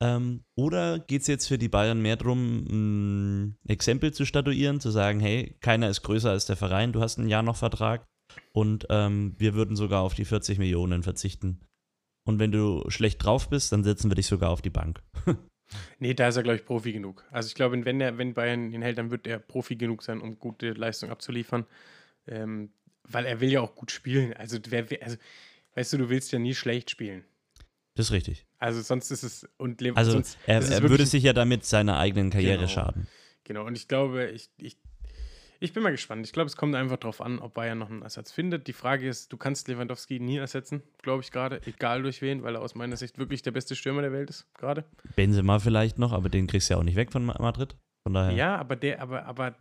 Ähm, 0.00 0.44
oder 0.54 1.00
geht 1.00 1.22
es 1.22 1.26
jetzt 1.26 1.48
für 1.48 1.58
die 1.58 1.68
Bayern 1.68 2.00
mehr 2.00 2.16
darum, 2.16 2.64
ein 2.68 3.58
Exempel 3.66 4.12
zu 4.12 4.24
statuieren, 4.24 4.80
zu 4.80 4.90
sagen, 4.90 5.18
hey, 5.18 5.56
keiner 5.60 5.88
ist 5.88 6.02
größer 6.02 6.30
als 6.30 6.46
der 6.46 6.56
Verein, 6.56 6.92
du 6.92 7.00
hast 7.00 7.18
ein 7.18 7.28
Jahr 7.28 7.42
noch 7.42 7.56
Vertrag, 7.56 8.06
und 8.52 8.86
ähm, 8.90 9.34
wir 9.38 9.54
würden 9.54 9.76
sogar 9.76 10.02
auf 10.02 10.14
die 10.14 10.24
40 10.24 10.58
Millionen 10.58 11.02
verzichten. 11.02 11.60
Und 12.24 12.38
wenn 12.38 12.52
du 12.52 12.84
schlecht 12.88 13.24
drauf 13.24 13.48
bist, 13.48 13.72
dann 13.72 13.84
setzen 13.84 14.10
wir 14.10 14.14
dich 14.14 14.26
sogar 14.26 14.50
auf 14.50 14.62
die 14.62 14.70
Bank. 14.70 15.02
nee, 15.98 16.14
da 16.14 16.28
ist 16.28 16.36
er, 16.36 16.42
glaube 16.42 16.56
ich, 16.56 16.64
Profi 16.64 16.92
genug. 16.92 17.24
Also 17.30 17.48
ich 17.48 17.54
glaube, 17.54 17.84
wenn, 17.84 18.00
er, 18.00 18.18
wenn 18.18 18.34
Bayern 18.34 18.72
ihn 18.72 18.82
hält, 18.82 18.98
dann 18.98 19.10
wird 19.10 19.26
er 19.26 19.38
Profi 19.38 19.76
genug 19.76 20.02
sein, 20.02 20.20
um 20.20 20.38
gute 20.38 20.72
Leistung 20.72 21.10
abzuliefern. 21.10 21.66
Ähm, 22.26 22.70
weil 23.04 23.24
er 23.24 23.40
will 23.40 23.50
ja 23.50 23.62
auch 23.62 23.74
gut 23.74 23.90
spielen. 23.90 24.34
Also, 24.34 24.58
wer, 24.68 24.86
also, 25.02 25.16
weißt 25.74 25.94
du, 25.94 25.98
du 25.98 26.10
willst 26.10 26.30
ja 26.32 26.38
nie 26.38 26.54
schlecht 26.54 26.90
spielen. 26.90 27.24
Das 27.98 28.06
ist 28.06 28.12
richtig. 28.12 28.46
Also 28.60 28.80
sonst 28.80 29.10
ist 29.10 29.24
es 29.24 29.48
und 29.56 29.82
also 29.96 30.12
sonst, 30.12 30.38
er, 30.46 30.62
er 30.62 30.88
würde 30.88 31.04
sich 31.04 31.24
ja 31.24 31.32
damit 31.32 31.64
seiner 31.64 31.98
eigenen 31.98 32.30
Karriere 32.30 32.58
genau, 32.58 32.68
schaden. 32.68 33.08
Genau. 33.42 33.66
Und 33.66 33.76
ich 33.76 33.88
glaube, 33.88 34.26
ich, 34.26 34.50
ich 34.58 34.76
ich 35.58 35.72
bin 35.72 35.82
mal 35.82 35.90
gespannt. 35.90 36.24
Ich 36.24 36.32
glaube, 36.32 36.46
es 36.46 36.56
kommt 36.56 36.76
einfach 36.76 36.98
darauf 36.98 37.20
an, 37.20 37.40
ob 37.40 37.54
Bayern 37.54 37.76
noch 37.78 37.90
einen 37.90 38.02
Ersatz 38.02 38.30
findet. 38.30 38.68
Die 38.68 38.72
Frage 38.72 39.08
ist, 39.08 39.32
du 39.32 39.36
kannst 39.36 39.66
Lewandowski 39.66 40.20
nie 40.20 40.36
ersetzen, 40.36 40.84
glaube 41.02 41.24
ich 41.24 41.32
gerade, 41.32 41.60
egal 41.66 42.02
durch 42.02 42.22
wen, 42.22 42.44
weil 42.44 42.54
er 42.54 42.62
aus 42.62 42.76
meiner 42.76 42.96
Sicht 42.96 43.18
wirklich 43.18 43.42
der 43.42 43.50
beste 43.50 43.74
Stürmer 43.74 44.02
der 44.02 44.12
Welt 44.12 44.30
ist, 44.30 44.46
gerade. 44.54 44.84
Benzema 45.16 45.58
vielleicht 45.58 45.98
noch, 45.98 46.12
aber 46.12 46.28
den 46.28 46.46
kriegst 46.46 46.70
du 46.70 46.74
ja 46.74 46.78
auch 46.78 46.84
nicht 46.84 46.94
weg 46.94 47.10
von 47.10 47.24
Madrid. 47.24 47.76
Von 48.04 48.14
daher. 48.14 48.32
Ja, 48.36 48.54
aber 48.58 48.76
der, 48.76 49.02
aber, 49.02 49.24
aber 49.24 49.56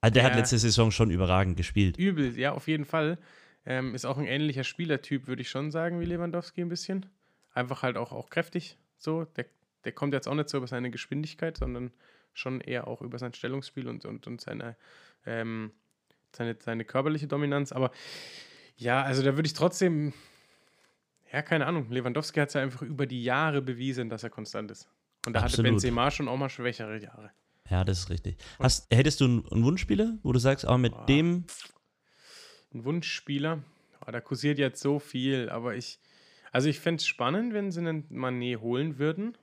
Also 0.00 0.14
der 0.14 0.22
Ja. 0.22 0.30
hat 0.30 0.36
letzte 0.36 0.58
Saison 0.58 0.90
schon 0.90 1.10
überragend 1.10 1.58
gespielt. 1.58 1.98
Übel, 1.98 2.38
ja, 2.38 2.52
auf 2.52 2.66
jeden 2.66 2.86
Fall. 2.86 3.18
Ähm, 3.66 3.94
ist 3.94 4.04
auch 4.04 4.18
ein 4.18 4.26
ähnlicher 4.26 4.64
Spielertyp, 4.64 5.26
würde 5.26 5.42
ich 5.42 5.50
schon 5.50 5.70
sagen, 5.70 6.00
wie 6.00 6.06
Lewandowski 6.06 6.62
ein 6.62 6.68
bisschen. 6.68 7.06
Einfach 7.52 7.82
halt 7.82 7.96
auch, 7.96 8.12
auch 8.12 8.30
kräftig. 8.30 8.78
So, 8.96 9.24
der, 9.24 9.46
der 9.84 9.92
kommt 9.92 10.14
jetzt 10.14 10.28
auch 10.28 10.34
nicht 10.34 10.48
so 10.48 10.58
über 10.58 10.66
seine 10.66 10.90
Geschwindigkeit, 10.90 11.58
sondern 11.58 11.92
schon 12.32 12.60
eher 12.60 12.86
auch 12.88 13.02
über 13.02 13.18
sein 13.18 13.34
Stellungsspiel 13.34 13.88
und, 13.88 14.04
und, 14.04 14.26
und 14.26 14.40
seine, 14.40 14.76
ähm, 15.26 15.72
seine, 16.32 16.56
seine 16.58 16.84
körperliche 16.84 17.26
Dominanz. 17.26 17.72
Aber 17.72 17.90
ja, 18.76 19.02
also 19.02 19.22
da 19.22 19.36
würde 19.36 19.46
ich 19.46 19.52
trotzdem, 19.52 20.12
ja, 21.32 21.42
keine 21.42 21.66
Ahnung, 21.66 21.90
Lewandowski 21.90 22.40
hat 22.40 22.48
es 22.48 22.54
ja 22.54 22.62
einfach 22.62 22.82
über 22.82 23.06
die 23.06 23.22
Jahre 23.22 23.62
bewiesen, 23.62 24.08
dass 24.08 24.22
er 24.22 24.30
konstant 24.30 24.70
ist. 24.70 24.88
Und 25.26 25.34
da 25.34 25.40
hatte 25.40 25.52
Absolut. 25.52 25.72
Benzema 25.72 26.10
schon 26.10 26.28
auch 26.28 26.38
mal 26.38 26.48
schwächere 26.48 26.98
Jahre. 26.98 27.30
Ja, 27.68 27.84
das 27.84 27.98
ist 28.00 28.10
richtig. 28.10 28.36
Hast, 28.58 28.92
hättest 28.92 29.20
du 29.20 29.26
einen, 29.26 29.48
einen 29.52 29.64
Wunschspieler, 29.64 30.18
wo 30.22 30.32
du 30.32 30.38
sagst, 30.38 30.64
aber 30.64 30.78
mit 30.78 30.92
Boah. 30.92 31.06
dem, 31.06 31.44
Ein 32.72 32.84
Wunschspieler, 32.84 33.62
oh, 34.06 34.10
da 34.10 34.20
kursiert 34.20 34.58
jetzt 34.58 34.80
so 34.80 34.98
viel, 34.98 35.48
aber 35.48 35.74
ich, 35.76 35.98
also 36.52 36.68
ich 36.68 36.78
fände 36.80 37.00
es 37.00 37.06
spannend, 37.06 37.52
wenn 37.52 37.70
sie 37.70 37.80
einen 37.80 38.04
Manet 38.10 38.60
holen 38.60 38.98
würden. 38.98 39.36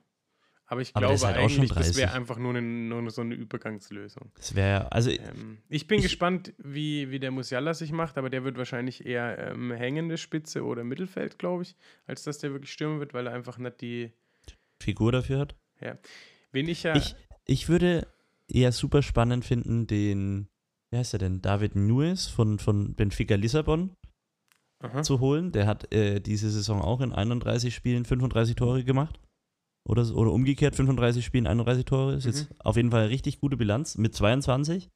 Aber 0.70 0.82
ich 0.82 0.94
Aber 0.94 1.06
glaube 1.06 1.26
halt 1.26 1.36
eigentlich, 1.38 1.70
das 1.72 1.96
wäre 1.96 2.08
30. 2.08 2.14
einfach 2.20 2.36
nur, 2.36 2.50
eine, 2.54 2.60
nur 2.60 3.10
so 3.10 3.22
eine 3.22 3.34
Übergangslösung. 3.34 4.30
das 4.36 4.54
wäre, 4.54 4.92
also 4.92 5.10
Ähm, 5.10 5.58
ich 5.70 5.86
bin 5.86 5.98
Ich- 5.98 6.04
gespannt, 6.04 6.52
wie, 6.58 7.10
wie 7.10 7.18
der 7.18 7.30
Musiala 7.30 7.72
sich 7.72 7.90
macht, 7.90 8.18
aber 8.18 8.28
der 8.28 8.44
wird 8.44 8.58
wahrscheinlich 8.58 9.06
eher 9.06 9.38
ähm, 9.52 9.72
hängende 9.72 10.18
Spitze 10.18 10.64
oder 10.64 10.84
Mittelfeld, 10.84 11.38
glaube 11.38 11.62
ich, 11.62 11.74
als 12.06 12.22
dass 12.22 12.36
der 12.38 12.52
wirklich 12.52 12.70
stürmen 12.70 13.00
wird, 13.00 13.14
weil 13.14 13.26
er 13.26 13.32
einfach 13.32 13.56
nicht 13.56 13.80
die. 13.80 14.12
Figur 14.78 15.10
dafür 15.10 15.38
hat. 15.40 15.56
Wen 16.52 16.68
ich 16.68 16.82
ja. 16.82 16.94
Ich, 16.96 17.14
ich 17.46 17.68
würde 17.70 18.06
eher 18.46 18.72
super 18.72 19.00
spannend 19.02 19.46
finden, 19.46 19.86
den, 19.86 20.48
wie 20.90 20.98
heißt 20.98 21.14
er 21.14 21.18
denn, 21.18 21.42
David 21.42 21.76
Nuez 21.76 22.26
von, 22.26 22.58
von 22.58 22.94
Benfica 22.94 23.34
Lissabon 23.34 23.94
aha, 24.80 25.02
zu 25.02 25.20
holen. 25.20 25.52
Der 25.52 25.66
hat 25.66 25.92
äh, 25.92 26.20
diese 26.20 26.50
Saison 26.50 26.80
auch 26.80 27.00
in 27.00 27.12
31 27.12 27.74
Spielen 27.74 28.04
35 28.04 28.56
Tore 28.56 28.84
gemacht. 28.84 29.20
Oder, 29.88 30.14
oder 30.14 30.32
umgekehrt, 30.32 30.76
35 30.76 31.24
Spielen, 31.24 31.46
31 31.46 31.84
Tore. 31.86 32.14
Ist 32.14 32.26
jetzt 32.26 32.48
auf 32.58 32.76
jeden 32.76 32.90
Fall 32.90 33.02
eine 33.02 33.10
richtig 33.10 33.40
gute 33.40 33.56
Bilanz 33.56 33.96
mit 33.96 34.14
22. 34.14 34.90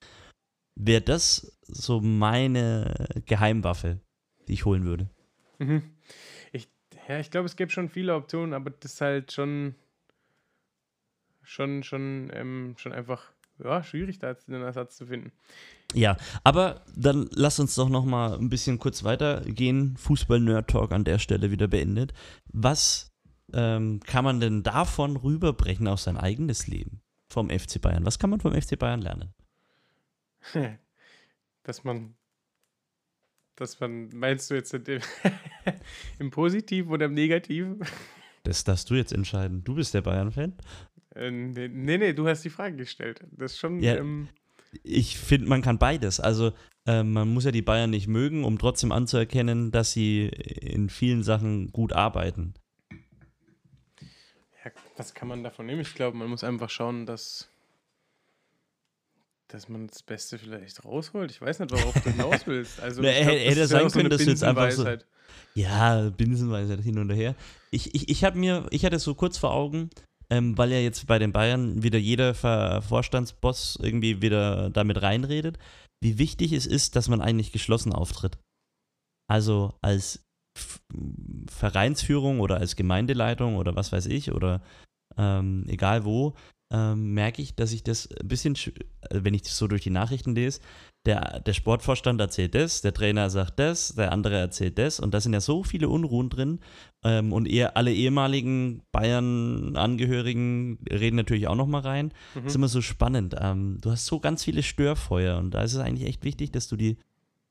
Wäre 0.79 1.03
das 1.03 1.59
so 1.63 2.01
meine 2.01 3.09
Geheimwaffe, 3.27 4.01
die 4.49 4.55
ich 4.55 4.65
holen 4.65 4.85
würde. 4.85 5.09
mhm. 5.59 5.83
ich, 6.53 6.69
ja, 7.09 7.19
ich 7.19 7.31
glaube, 7.31 7.47
es 7.47 7.57
gibt 7.57 7.73
schon 7.73 7.89
viele 7.89 8.15
Optionen, 8.15 8.55
aber 8.55 8.71
das 8.71 8.95
ist 8.95 9.01
halt 9.01 9.33
schon. 9.33 9.75
Schon, 11.45 11.83
schon, 11.83 12.31
ähm, 12.33 12.75
schon 12.79 12.93
einfach. 12.93 13.33
Ja, 13.63 13.83
schwierig, 13.83 14.19
da 14.19 14.31
jetzt 14.31 14.49
einen 14.49 14.63
Ersatz 14.63 14.97
zu 14.97 15.07
finden. 15.07 15.33
Ja, 15.95 16.17
aber 16.43 16.85
dann 16.97 17.29
lass 17.33 17.61
uns 17.61 17.75
doch 17.75 17.89
noch 17.89 18.05
mal 18.05 18.39
ein 18.39 18.49
bisschen 18.49 18.79
kurz 18.79 19.05
weitergehen. 19.05 19.97
Fußball-Nerd-Talk 19.97 20.93
an 20.93 21.05
der 21.05 21.19
Stelle 21.19 21.51
wieder 21.51 21.69
beendet. 21.69 22.13
Was 22.47 23.13
ähm, 23.53 24.01
kann 24.01 24.25
man 24.25 24.41
denn 24.41 24.63
davon 24.63 25.17
rüberbrechen 25.17 25.87
auf 25.89 26.01
sein 26.01 26.17
eigenes 26.17 26.67
Leben 26.67 27.03
vom 27.29 27.51
FC 27.51 27.81
Bayern? 27.81 28.07
Was 28.07 28.19
kann 28.19 28.31
man 28.31 28.41
vom 28.41 28.61
FC 28.61 28.79
Bayern 28.79 29.03
lernen? 29.03 29.35
dass 31.63 31.85
man, 31.85 32.15
dass 33.57 33.79
man, 33.81 34.09
meinst 34.15 34.51
du 34.51 34.55
jetzt 34.55 34.73
im, 34.75 34.85
im 36.19 36.31
Positiven 36.31 36.91
oder 36.91 37.07
im 37.07 37.15
Negativen? 37.15 37.81
Das 38.45 38.65
darfst 38.65 38.91
du 38.91 38.95
jetzt 38.95 39.13
entscheiden. 39.13 39.63
Du 39.63 39.75
bist 39.75 39.95
der 39.95 40.01
Bayern-Fan. 40.01 40.55
Äh, 41.15 41.31
nee, 41.31 41.69
nee, 41.99 42.13
du 42.13 42.27
hast 42.29 42.43
die 42.45 42.51
Frage 42.51 42.77
gestellt. 42.77 43.25
Das 43.33 43.53
ist 43.53 43.59
schon, 43.59 43.81
Ja. 43.81 43.97
ähm, 43.97 44.29
Ich 44.83 45.19
finde, 45.19 45.49
man 45.49 45.61
kann 45.63 45.79
beides. 45.79 46.19
Also 46.21 46.53
äh, 46.87 47.03
man 47.03 47.29
muss 47.33 47.45
ja 47.45 47.51
die 47.51 47.61
Bayern 47.63 47.91
nicht 47.91 48.09
mögen, 48.09 48.45
um 48.45 48.59
trotzdem 48.59 48.91
anzuerkennen, 48.93 49.71
dass 49.71 49.93
sie 49.93 50.27
in 50.29 50.89
vielen 50.89 51.23
Sachen 51.23 51.71
gut 51.73 51.93
arbeiten. 51.93 52.55
ja, 54.65 54.71
was 54.97 55.13
kann 55.15 55.29
man 55.29 55.43
davon 55.45 55.67
nehmen? 55.67 55.81
Ich 55.83 55.95
glaube, 55.95 56.17
man 56.17 56.29
muss 56.29 56.43
einfach 56.45 56.71
schauen, 56.71 57.05
dass, 57.07 57.49
dass 59.49 59.69
man 59.69 59.87
das 59.89 60.03
Beste 60.03 60.39
vielleicht 60.39 60.85
rausholt. 60.85 61.31
Ich 61.31 61.41
weiß 61.41 61.59
nicht, 61.61 61.73
worauf 61.73 61.93
du 62.03 62.11
hinaus 62.11 62.47
willst. 62.47 62.81
Also, 62.81 63.03
Na, 63.03 63.11
ich 63.11 63.17
glaub, 63.23 63.29
hätte- 63.37 63.61
das 63.61 63.69
sein 63.71 63.89
so 63.89 63.93
können, 63.93 64.07
eine 64.07 64.09
dass 64.17 64.25
du 64.25 64.31
jetzt 64.31 64.45
einfach 64.45 64.71
so- 64.71 64.85
Binsenweisheit. 64.85 65.07
Ja, 65.55 66.09
binsenweise 66.11 66.77
hin 66.81 66.99
und 66.99 67.11
her. 67.11 67.35
Ich, 67.71 67.95
ich, 67.95 68.09
ich 68.09 68.35
mir, 68.35 68.67
ich 68.71 68.85
hatte 68.87 68.97
es 68.97 69.03
so 69.03 69.15
kurz 69.15 69.37
vor 69.37 69.53
Augen, 69.53 69.91
ähm, 70.33 70.57
weil 70.57 70.73
ja 70.73 70.79
jetzt 70.79 71.07
bei 71.07 71.19
den 71.19 71.31
Bayern 71.31 71.83
wieder 71.83 71.99
jeder 71.99 72.33
Vorstandsboss 72.35 73.79
irgendwie 73.83 74.23
wieder 74.23 74.71
damit 74.71 75.03
reinredet, 75.03 75.59
wie 76.03 76.17
wichtig 76.17 76.53
es 76.53 76.65
ist, 76.65 76.97
dass 76.97 77.09
man 77.09 77.21
eigentlich 77.21 77.53
geschlossen 77.53 77.93
auftritt. 77.93 78.39
Also 79.31 79.75
als 79.83 80.25
Vereinsführung 81.51 82.41
oder 82.41 82.57
als 82.57 82.77
Gemeindeleitung 82.77 83.57
oder 83.57 83.77
was 83.77 83.93
weiß 83.93 84.07
ich 84.07 84.33
oder 84.33 84.63
ähm, 85.19 85.67
egal 85.69 86.07
wo, 86.07 86.35
ähm, 86.73 87.13
merke 87.13 87.43
ich, 87.43 87.55
dass 87.55 87.73
ich 87.73 87.83
das 87.85 88.09
ein 88.21 88.27
bisschen, 88.27 88.55
sch- 88.57 88.73
äh, 89.11 89.21
wenn 89.23 89.35
ich 89.35 89.43
das 89.43 89.57
so 89.59 89.69
durch 89.69 89.83
die 89.83 89.91
Nachrichten 89.91 90.35
lese, 90.35 90.61
der, 91.05 91.41
der 91.41 91.53
Sportvorstand 91.53 92.21
erzählt 92.21 92.55
das, 92.55 92.81
der 92.81 92.95
Trainer 92.95 93.29
sagt 93.29 93.59
das, 93.59 93.95
der 93.97 94.13
andere 94.13 94.37
erzählt 94.39 94.79
das 94.79 95.01
und 95.01 95.13
da 95.13 95.21
sind 95.21 95.33
ja 95.33 95.41
so 95.41 95.65
viele 95.65 95.89
Unruhen 95.89 96.31
drin 96.31 96.61
ähm, 97.05 97.33
und 97.33 97.47
eher 97.47 97.77
alle 97.77 97.93
ehemaligen 97.93 98.83
Bayern-Angehörigen 98.93 100.79
reden 100.91 101.17
natürlich 101.17 101.49
auch 101.49 101.57
nochmal 101.57 101.83
rein. 101.83 102.07
Mhm. 102.35 102.41
Das 102.45 102.47
ist 102.47 102.57
immer 102.57 102.69
so 102.69 102.81
spannend. 102.81 103.35
Ähm, 103.39 103.79
du 103.81 103.91
hast 103.91 104.07
so 104.07 104.21
ganz 104.21 104.45
viele 104.45 104.63
Störfeuer 104.63 105.39
und 105.39 105.51
da 105.53 105.63
ist 105.63 105.75
es 105.75 105.81
eigentlich 105.81 106.09
echt 106.09 106.25
wichtig, 106.25 106.53
dass 106.53 106.69
du 106.69 106.77
die 106.77 106.97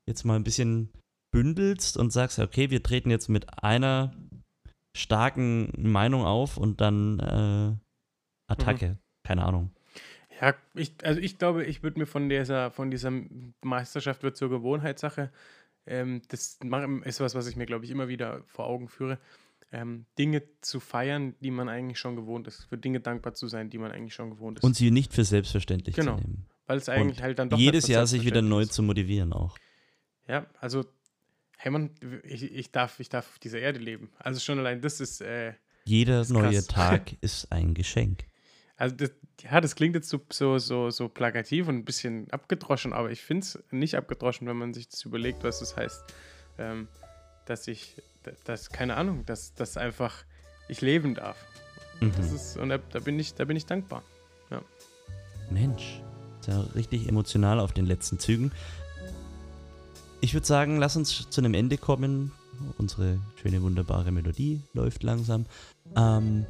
jetzt 0.07 0.23
mal 0.23 0.35
ein 0.35 0.43
bisschen 0.43 0.89
bündelst 1.31 1.97
und 1.97 2.11
sagst, 2.11 2.39
okay, 2.39 2.69
wir 2.71 2.83
treten 2.83 3.09
jetzt 3.11 3.29
mit 3.29 3.61
einer 3.63 4.13
starken 4.95 5.71
Meinung 5.77 6.25
auf 6.25 6.57
und 6.57 6.81
dann 6.81 7.19
äh, 7.19 8.51
Attacke. 8.51 8.97
Keine 9.31 9.45
Ahnung. 9.45 9.71
Ja, 10.41 10.55
ich, 10.73 10.93
also 11.03 11.21
ich 11.21 11.37
glaube, 11.37 11.63
ich 11.63 11.83
würde 11.83 11.99
mir 11.99 12.05
von 12.05 12.27
dieser, 12.27 12.69
von 12.71 12.91
dieser 12.91 13.13
Meisterschaft 13.61 14.23
wird 14.23 14.35
zur 14.35 14.49
Gewohnheitssache. 14.49 15.31
Ähm, 15.85 16.21
das 16.27 16.59
ist 17.05 17.19
was, 17.21 17.33
was 17.33 17.47
ich 17.47 17.55
mir, 17.55 17.65
glaube 17.65 17.85
ich, 17.85 17.91
immer 17.91 18.09
wieder 18.09 18.43
vor 18.47 18.65
Augen 18.67 18.89
führe. 18.89 19.19
Ähm, 19.71 20.05
Dinge 20.19 20.43
zu 20.59 20.81
feiern, 20.81 21.33
die 21.39 21.51
man 21.51 21.69
eigentlich 21.69 21.97
schon 21.97 22.17
gewohnt 22.17 22.45
ist. 22.47 22.65
Für 22.65 22.77
Dinge 22.77 22.99
dankbar 22.99 23.33
zu 23.35 23.47
sein, 23.47 23.69
die 23.69 23.77
man 23.77 23.91
eigentlich 23.91 24.13
schon 24.13 24.31
gewohnt 24.31 24.57
ist. 24.57 24.63
Und 24.65 24.75
sie 24.75 24.91
nicht 24.91 25.13
für 25.13 25.23
selbstverständlich 25.23 25.95
Genau. 25.95 26.17
zu 26.17 26.21
nehmen. 26.23 26.45
Weil 26.67 26.77
es 26.77 26.89
eigentlich 26.89 27.21
halt 27.21 27.39
dann 27.39 27.49
doch 27.49 27.57
Jedes 27.57 27.87
Jahr 27.87 28.05
sich 28.05 28.25
wieder 28.25 28.41
neu 28.41 28.63
ist. 28.63 28.73
zu 28.73 28.83
motivieren 28.83 29.31
auch. 29.31 29.57
Ja, 30.27 30.45
also, 30.59 30.83
hey 31.57 31.71
man, 31.71 31.91
ich, 32.23 32.43
ich, 32.43 32.71
darf, 32.73 32.99
ich 32.99 33.07
darf 33.07 33.29
auf 33.29 33.39
dieser 33.39 33.59
Erde 33.59 33.79
leben. 33.79 34.09
Also 34.19 34.41
schon 34.41 34.59
allein 34.59 34.81
das 34.81 34.99
ist, 34.99 35.21
äh, 35.21 35.53
Jeder 35.85 36.21
ist 36.21 36.31
neue. 36.31 36.65
Tag 36.67 37.13
ist 37.21 37.51
ein 37.51 37.73
Geschenk. 37.73 38.25
Also 38.81 38.95
das, 38.95 39.11
ja, 39.43 39.61
das 39.61 39.75
klingt 39.75 39.93
jetzt 39.93 40.09
so, 40.09 40.19
so, 40.31 40.57
so, 40.57 40.89
so 40.89 41.07
plakativ 41.07 41.67
und 41.67 41.75
ein 41.75 41.85
bisschen 41.85 42.31
abgedroschen, 42.31 42.93
aber 42.93 43.11
ich 43.11 43.21
finde 43.21 43.45
es 43.45 43.59
nicht 43.69 43.93
abgedroschen, 43.95 44.47
wenn 44.47 44.57
man 44.57 44.73
sich 44.73 44.89
das 44.89 45.05
überlegt, 45.05 45.43
was 45.43 45.59
das 45.59 45.77
heißt. 45.77 46.03
Ähm, 46.57 46.87
dass 47.45 47.67
ich, 47.67 47.95
da- 48.23 48.31
dass, 48.43 48.69
keine 48.71 48.95
Ahnung, 48.97 49.23
dass, 49.27 49.53
dass 49.53 49.77
einfach 49.77 50.25
ich 50.67 50.81
leben 50.81 51.13
darf. 51.13 51.37
Mhm. 51.99 52.11
Das 52.17 52.31
ist, 52.31 52.57
und 52.57 52.69
da, 52.69 52.79
da, 52.79 52.99
bin 53.01 53.19
ich, 53.19 53.35
da 53.35 53.45
bin 53.45 53.55
ich 53.55 53.67
dankbar. 53.67 54.01
Mensch, 55.51 56.01
ist 56.39 56.47
ja 56.47 56.61
richtig 56.73 57.07
emotional 57.07 57.59
auf 57.59 57.73
den 57.73 57.85
letzten 57.85 58.17
Zügen. 58.17 58.51
Ich 60.21 60.33
würde 60.33 60.47
sagen, 60.47 60.77
lass 60.79 60.95
uns 60.95 61.29
zu 61.29 61.39
einem 61.41 61.53
Ende 61.53 61.77
kommen. 61.77 62.31
Unsere 62.79 63.19
schöne, 63.35 63.61
wunderbare 63.61 64.11
Melodie 64.11 64.61
läuft 64.73 65.03
langsam. 65.03 65.45
Ähm, 65.95 66.47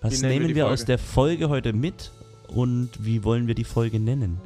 was 0.00 0.22
wir 0.22 0.28
nehmen 0.28 0.48
die 0.48 0.54
wir 0.54 0.64
Folge? 0.64 0.74
aus 0.74 0.84
der 0.84 0.98
Folge 0.98 1.48
heute 1.48 1.72
mit 1.72 2.12
und 2.48 2.90
wie 2.98 3.24
wollen 3.24 3.46
wir 3.46 3.54
die 3.54 3.64
Folge 3.64 4.00
nennen? 4.00 4.40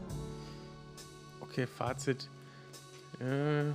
Okay, 1.41 1.67
Fazit. 1.67 2.29
Äh, 3.21 3.73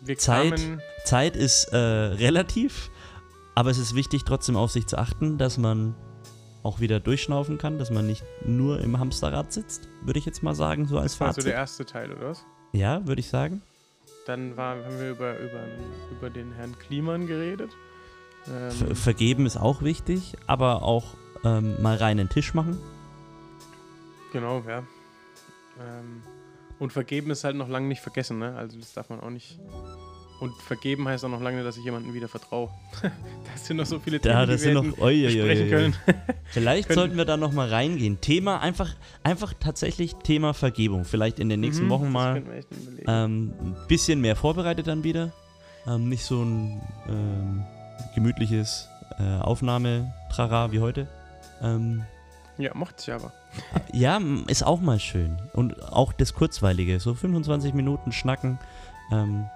wir 0.00 0.18
Zeit. 0.18 0.60
Zeit 1.04 1.36
ist 1.36 1.64
äh, 1.72 1.76
relativ, 1.76 2.90
aber 3.54 3.70
es 3.70 3.78
ist 3.78 3.94
wichtig, 3.94 4.24
trotzdem 4.24 4.56
auf 4.56 4.70
sich 4.72 4.86
zu 4.86 4.98
achten, 4.98 5.38
dass 5.38 5.58
man 5.58 5.94
auch 6.62 6.80
wieder 6.80 7.00
durchschnaufen 7.00 7.58
kann, 7.58 7.78
dass 7.78 7.90
man 7.90 8.06
nicht 8.06 8.24
nur 8.44 8.80
im 8.80 8.98
Hamsterrad 8.98 9.52
sitzt, 9.52 9.88
würde 10.02 10.18
ich 10.18 10.26
jetzt 10.26 10.42
mal 10.42 10.54
sagen, 10.54 10.86
so 10.86 10.98
als 10.98 11.12
das 11.12 11.20
war 11.20 11.26
Fazit. 11.28 11.46
der 11.46 11.54
erste 11.54 11.84
Teil, 11.84 12.12
oder 12.12 12.30
was? 12.30 12.44
ja, 12.72 13.06
würde 13.06 13.20
ich 13.20 13.28
sagen. 13.28 13.62
Dann 14.26 14.56
war, 14.56 14.76
haben 14.76 14.98
wir 15.00 15.10
über, 15.10 15.38
über, 15.38 15.64
über 16.10 16.30
den 16.30 16.52
Herrn 16.52 16.78
Kliman 16.78 17.26
geredet. 17.26 17.70
Ver 18.44 18.70
Ähm, 18.70 18.96
vergeben 18.96 19.46
ist 19.46 19.56
auch 19.56 19.82
wichtig, 19.82 20.34
aber 20.46 20.82
auch 20.82 21.14
ähm, 21.44 21.80
mal 21.80 21.96
reinen 21.96 22.28
Tisch 22.28 22.54
machen. 22.54 22.78
Genau, 24.32 24.62
ja. 24.66 24.78
Ähm, 24.78 26.22
und 26.78 26.92
vergeben 26.92 27.30
ist 27.30 27.44
halt 27.44 27.56
noch 27.56 27.68
lange 27.68 27.86
nicht 27.86 28.00
vergessen, 28.00 28.38
ne? 28.38 28.56
Also 28.56 28.78
das 28.78 28.92
darf 28.92 29.08
man 29.08 29.20
auch 29.20 29.30
nicht, 29.30 29.58
Und 30.40 30.52
vergeben 30.60 31.06
heißt 31.06 31.24
auch 31.24 31.28
noch 31.28 31.40
lange, 31.40 31.62
dass 31.62 31.76
ich 31.76 31.84
jemandem 31.84 32.14
wieder 32.14 32.26
vertraue. 32.26 32.70
das 33.52 33.66
sind 33.66 33.76
noch 33.76 33.86
so 33.86 34.00
viele 34.00 34.18
Themen, 34.18 34.34
das 34.34 34.46
die 34.46 34.50
wir 34.50 34.58
sind 34.58 34.88
noch, 34.88 34.98
oi, 34.98 35.22
besprechen 35.22 35.70
können. 35.70 35.96
Vielleicht 36.46 36.88
können. 36.88 36.98
sollten 36.98 37.16
wir 37.16 37.24
da 37.24 37.36
noch 37.36 37.52
mal 37.52 37.68
reingehen. 37.68 38.20
Thema, 38.20 38.58
einfach, 38.60 38.92
einfach 39.22 39.54
tatsächlich 39.60 40.16
Thema 40.16 40.54
Vergebung. 40.54 41.04
Vielleicht 41.04 41.38
in 41.38 41.48
den 41.48 41.60
nächsten 41.60 41.84
mhm, 41.84 41.90
Wochen 41.90 42.10
mal 42.10 42.42
ähm, 43.06 43.52
ein 43.60 43.76
bisschen 43.86 44.20
mehr 44.20 44.34
vorbereitet 44.34 44.88
dann 44.88 45.04
wieder. 45.04 45.32
Ähm, 45.86 46.08
nicht 46.08 46.24
so 46.24 46.42
ein 46.42 46.80
ähm, 47.08 47.64
gemütliches 48.14 48.88
äh, 49.18 49.40
Aufnahmetrara 49.40 50.72
wie 50.72 50.80
heute. 50.80 51.06
Ähm, 51.62 52.04
ja, 52.58 52.72
macht 52.74 53.00
sich 53.00 53.12
aber. 53.12 53.32
ja, 53.92 54.20
ist 54.46 54.64
auch 54.64 54.80
mal 54.80 54.98
schön. 54.98 55.36
Und 55.52 55.82
auch 55.92 56.12
das 56.12 56.34
Kurzweilige. 56.34 57.00
So 57.00 57.14
25 57.14 57.74
Minuten 57.74 58.12
schnacken. 58.12 58.58
Ähm, 59.10 59.46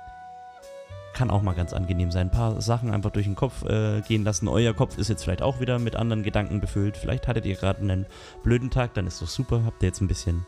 kann 1.17 1.31
auch 1.31 1.41
mal 1.41 1.55
ganz 1.55 1.73
angenehm 1.73 2.11
sein. 2.11 2.27
Ein 2.27 2.31
paar 2.31 2.61
Sachen 2.61 2.93
einfach 2.93 3.11
durch 3.11 3.25
den 3.25 3.37
Kopf 3.37 3.65
äh, 3.65 4.03
gehen 4.03 4.23
lassen. 4.23 4.49
Euer 4.49 4.75
Kopf 4.75 4.99
ist 4.99 5.09
jetzt 5.09 5.25
vielleicht 5.25 5.41
auch 5.41 5.61
wieder 5.61 5.79
mit 5.79 5.97
anderen 5.97 6.23
Gedanken 6.23 6.61
befüllt. 6.61 6.97
Vielleicht 6.97 7.27
hattet 7.27 7.47
ihr 7.47 7.57
gerade 7.57 7.81
einen 7.81 8.07
blöden 8.43 8.71
Tag, 8.71 8.93
dann 8.95 9.07
ist 9.07 9.23
doch 9.23 9.27
super. 9.27 9.63
Habt 9.65 9.83
ihr 9.83 9.87
jetzt 9.87 10.03
ein 10.03 10.09
bisschen 10.09 10.45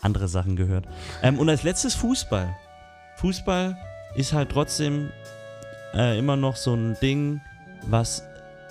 andere 0.00 0.28
Sachen 0.28 0.56
gehört. 0.56 0.86
Ähm, 1.22 1.38
und 1.38 1.48
als 1.50 1.64
letztes 1.64 1.94
Fußball. 1.94 2.56
Fußball 3.16 3.76
ist 4.14 4.32
halt 4.32 4.50
trotzdem 4.50 5.10
äh, 5.94 6.18
immer 6.18 6.36
noch 6.36 6.56
so 6.56 6.74
ein 6.74 6.96
Ding, 7.00 7.40
was 7.86 8.22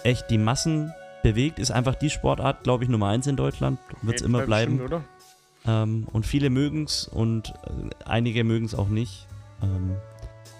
echt 0.03 0.29
die 0.29 0.37
Massen 0.37 0.93
bewegt. 1.23 1.59
Ist 1.59 1.71
einfach 1.71 1.95
die 1.95 2.09
Sportart, 2.09 2.63
glaube 2.63 2.83
ich, 2.83 2.89
Nummer 2.89 3.07
eins 3.07 3.27
in 3.27 3.35
Deutschland. 3.35 3.79
Wird 4.01 4.17
es 4.17 4.21
immer 4.21 4.45
bleiben. 4.45 4.77
Bestimmt, 4.77 5.03
ähm, 5.67 6.07
und 6.11 6.25
viele 6.25 6.49
mögen 6.49 6.83
es 6.83 7.07
und 7.07 7.49
äh, 7.49 7.89
einige 8.05 8.43
mögen 8.43 8.65
es 8.65 8.75
auch 8.75 8.87
nicht. 8.87 9.27
Ähm, 9.61 9.95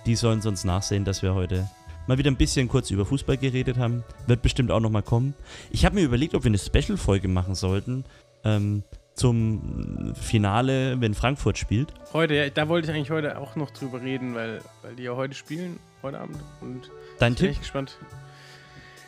die 0.06 0.15
sollen 0.15 0.41
sonst 0.41 0.65
nachsehen, 0.65 1.06
dass 1.06 1.22
wir 1.22 1.34
heute 1.34 1.70
mal 2.08 2.18
wieder 2.18 2.32
ein 2.32 2.38
bisschen 2.38 2.68
kurz 2.68 2.91
über 2.91 3.06
Fußball 3.06 3.38
geredet 3.38 3.78
haben. 3.78 4.04
Wird 4.28 4.41
bestimmt 4.41 4.72
auch 4.72 4.80
nochmal 4.80 5.04
kommen. 5.04 5.34
Ich 5.72 5.86
habe 5.86 5.96
mir 5.96 6.04
überlegt, 6.04 6.36
ob 6.36 6.44
wir 6.44 6.50
eine 6.50 6.58
Special-Folge 6.58 7.28
machen 7.28 7.56
sollten. 7.56 8.06
Ähm, 8.44 8.84
zum 9.15 10.13
Finale, 10.15 10.99
wenn 10.99 11.13
Frankfurt 11.13 11.58
spielt. 11.58 11.93
Heute, 12.13 12.34
ja, 12.36 12.49
da 12.49 12.67
wollte 12.67 12.89
ich 12.89 12.95
eigentlich 12.95 13.12
heute 13.12 13.38
auch 13.38 13.56
noch 13.56 13.71
drüber 13.71 14.01
reden, 14.01 14.36
weil, 14.36 14.62
weil 14.82 14.95
die 14.95 15.04
ja 15.04 15.15
heute 15.15 15.34
spielen, 15.34 15.80
heute 16.04 16.19
Abend. 16.19 16.38
Und 16.62 16.91
Dein 17.17 17.34
ich 17.34 17.39
bin 17.39 17.49
echt 17.49 17.62
gespannt. 17.62 17.97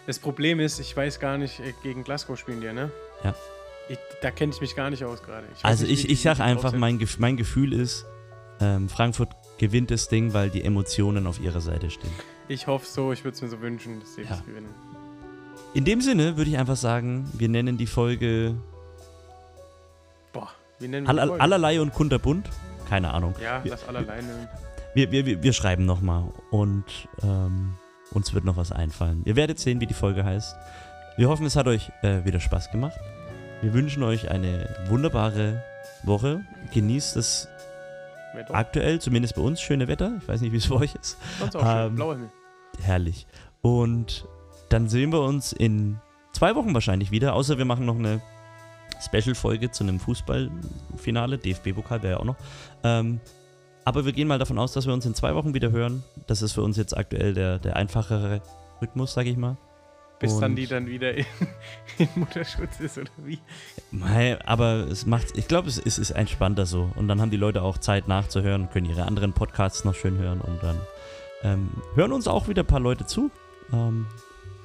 Das 0.05 0.19
Problem 0.19 0.61
ist, 0.61 0.79
ich 0.79 0.95
weiß 0.95 1.19
gar 1.19 1.37
nicht, 1.37 1.59
äh, 1.59 1.73
gegen 1.83 2.05
Glasgow 2.05 2.39
spielen 2.39 2.61
die, 2.61 2.71
ne? 2.71 2.89
Ja. 3.23 3.35
Ich, 3.89 3.97
da 4.21 4.31
kenne 4.31 4.53
ich 4.53 4.61
mich 4.61 4.75
gar 4.75 4.89
nicht 4.89 5.03
aus 5.03 5.21
gerade. 5.21 5.45
Also 5.63 5.85
nicht, 5.85 6.05
ich, 6.05 6.09
ich 6.09 6.21
sag 6.21 6.39
einfach, 6.39 6.71
mein, 6.73 7.05
mein 7.19 7.35
Gefühl 7.35 7.73
ist, 7.73 8.05
ähm, 8.61 8.87
Frankfurt 8.87 9.29
gewinnt 9.57 9.91
das 9.91 10.07
Ding, 10.07 10.33
weil 10.33 10.49
die 10.49 10.63
Emotionen 10.63 11.27
auf 11.27 11.39
ihrer 11.41 11.59
Seite 11.61 11.89
stehen. 11.89 12.11
Ich 12.47 12.67
hoffe 12.67 12.85
so, 12.85 13.11
ich 13.11 13.25
würde 13.25 13.35
es 13.35 13.41
mir 13.41 13.49
so 13.49 13.61
wünschen, 13.61 13.99
dass 13.99 14.15
sie 14.15 14.21
ja. 14.21 14.29
das 14.29 14.45
gewinnen. 14.45 14.69
In 15.73 15.83
dem 15.83 15.99
Sinne 15.99 16.37
würde 16.37 16.49
ich 16.49 16.57
einfach 16.57 16.77
sagen, 16.77 17.29
wir 17.33 17.49
nennen 17.49 17.77
die 17.77 17.87
Folge. 17.87 18.55
Wie 20.79 20.87
nennen 20.87 21.07
wir 21.07 21.15
Folge? 21.15 21.41
Allerlei 21.41 21.81
und 21.81 21.93
kunterbunt? 21.93 22.49
Keine 22.89 23.13
Ahnung. 23.13 23.35
Ja, 23.41 23.63
wir, 23.63 23.71
lass 23.71 23.87
allerlei 23.87 24.21
nennen. 24.21 24.47
Wir, 24.93 25.11
wir, 25.11 25.25
wir, 25.25 25.43
wir 25.43 25.53
schreiben 25.53 25.85
nochmal 25.85 26.25
und 26.51 26.85
ähm, 27.23 27.73
uns 28.13 28.33
wird 28.33 28.45
noch 28.45 28.57
was 28.57 28.71
einfallen. 28.71 29.23
Ihr 29.25 29.35
werdet 29.35 29.59
sehen, 29.59 29.81
wie 29.81 29.87
die 29.87 29.93
Folge 29.93 30.23
heißt. 30.23 30.55
Wir 31.17 31.29
hoffen, 31.29 31.45
es 31.45 31.55
hat 31.55 31.67
euch 31.67 31.91
äh, 32.03 32.23
wieder 32.25 32.39
Spaß 32.39 32.71
gemacht. 32.71 32.97
Wir 33.61 33.73
wünschen 33.73 34.03
euch 34.03 34.29
eine 34.29 34.69
wunderbare 34.87 35.63
Woche. 36.03 36.45
Genießt 36.73 37.15
das 37.15 37.47
Wetter. 38.33 38.53
Aktuell, 38.53 38.99
zumindest 39.01 39.35
bei 39.35 39.41
uns, 39.41 39.59
schöne 39.59 39.87
Wetter. 39.87 40.13
Ich 40.21 40.27
weiß 40.27 40.41
nicht, 40.41 40.51
wie 40.51 40.57
es 40.57 40.65
für 40.67 40.75
euch 40.75 40.95
ist. 40.95 41.17
Sonst 41.39 41.55
auch 41.55 41.61
schön. 41.61 41.87
Ähm, 41.87 41.95
Blauer 41.95 42.13
Himmel. 42.13 42.29
Herrlich. 42.81 43.27
Und 43.61 44.27
dann 44.69 44.87
sehen 44.89 45.11
wir 45.11 45.21
uns 45.21 45.53
in 45.53 45.99
zwei 46.33 46.55
Wochen 46.55 46.73
wahrscheinlich 46.73 47.11
wieder, 47.11 47.33
außer 47.33 47.57
wir 47.57 47.65
machen 47.65 47.85
noch 47.85 47.97
eine 47.97 48.21
Special-Folge 49.01 49.71
zu 49.71 49.83
einem 49.83 49.99
Fußballfinale. 49.99 51.37
DFB-Pokal 51.37 52.03
wäre 52.03 52.13
ja 52.13 52.19
auch 52.19 52.25
noch. 52.25 52.37
Ähm, 52.83 53.19
aber 53.85 54.05
wir 54.05 54.11
gehen 54.11 54.27
mal 54.27 54.39
davon 54.39 54.59
aus, 54.59 54.73
dass 54.73 54.85
wir 54.85 54.93
uns 54.93 55.05
in 55.05 55.15
zwei 55.15 55.33
Wochen 55.35 55.53
wieder 55.53 55.71
hören. 55.71 56.03
Das 56.27 56.41
ist 56.41 56.53
für 56.53 56.61
uns 56.61 56.77
jetzt 56.77 56.95
aktuell 56.97 57.33
der, 57.33 57.57
der 57.59 57.77
einfachere 57.77 58.41
Rhythmus, 58.81 59.13
sage 59.13 59.29
ich 59.29 59.37
mal. 59.37 59.57
Bis 60.19 60.33
und 60.33 60.41
dann 60.41 60.55
die 60.55 60.65
dann 60.65 60.87
wieder 60.87 61.13
in, 61.13 61.25
in, 61.97 62.09
Mutterschutz 62.15 62.79
ist 62.79 62.97
oder 62.97 63.11
wie? 63.23 63.39
Mei, 63.91 64.37
aber 64.45 64.87
es 64.89 65.05
macht, 65.05 65.37
ich 65.37 65.47
glaube, 65.47 65.69
es, 65.69 65.77
es, 65.77 65.99
ist 65.99 66.11
entspannter 66.11 66.65
so. 66.65 66.91
Und 66.95 67.07
dann 67.07 67.21
haben 67.21 67.29
die 67.29 67.37
Leute 67.37 67.61
auch 67.61 67.77
Zeit 67.77 68.07
nachzuhören, 68.07 68.69
können 68.69 68.87
ihre 68.87 69.03
anderen 69.03 69.33
Podcasts 69.33 69.85
noch 69.85 69.95
schön 69.95 70.17
hören 70.17 70.41
und 70.41 70.61
dann 70.63 70.79
ähm, 71.43 71.69
hören 71.93 72.11
uns 72.11 72.27
auch 72.27 72.47
wieder 72.47 72.63
ein 72.63 72.67
paar 72.67 72.79
Leute 72.79 73.05
zu. 73.05 73.29
Ähm, 73.71 74.07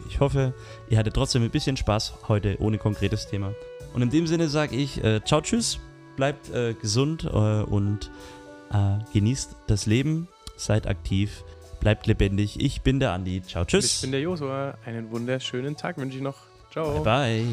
ich 0.08 0.20
hoffe, 0.20 0.54
ihr 0.88 0.98
hattet 0.98 1.14
trotzdem 1.14 1.42
ein 1.42 1.50
bisschen 1.50 1.76
Spaß 1.76 2.14
heute 2.28 2.56
ohne 2.60 2.78
konkretes 2.78 3.28
Thema. 3.28 3.52
Und 3.94 4.02
in 4.02 4.10
dem 4.10 4.26
Sinne 4.26 4.48
sage 4.48 4.76
ich, 4.76 5.02
äh, 5.02 5.20
ciao, 5.24 5.40
tschüss, 5.40 5.78
bleibt 6.16 6.50
äh, 6.50 6.74
gesund 6.74 7.24
äh, 7.24 7.28
und 7.28 8.10
äh, 8.72 8.98
genießt 9.12 9.56
das 9.66 9.86
Leben, 9.86 10.28
seid 10.56 10.86
aktiv 10.86 11.44
Bleibt 11.82 12.06
lebendig. 12.06 12.60
Ich 12.60 12.82
bin 12.82 13.00
der 13.00 13.10
Andi. 13.10 13.42
Ciao, 13.42 13.64
tschüss. 13.64 13.96
Ich 13.96 14.00
bin 14.02 14.12
der 14.12 14.20
Josua. 14.20 14.78
Einen 14.86 15.10
wunderschönen 15.10 15.76
Tag 15.76 15.98
wünsche 15.98 16.16
ich 16.16 16.22
noch. 16.22 16.36
Ciao. 16.70 17.02
Bye. 17.02 17.42
bye. 17.42 17.46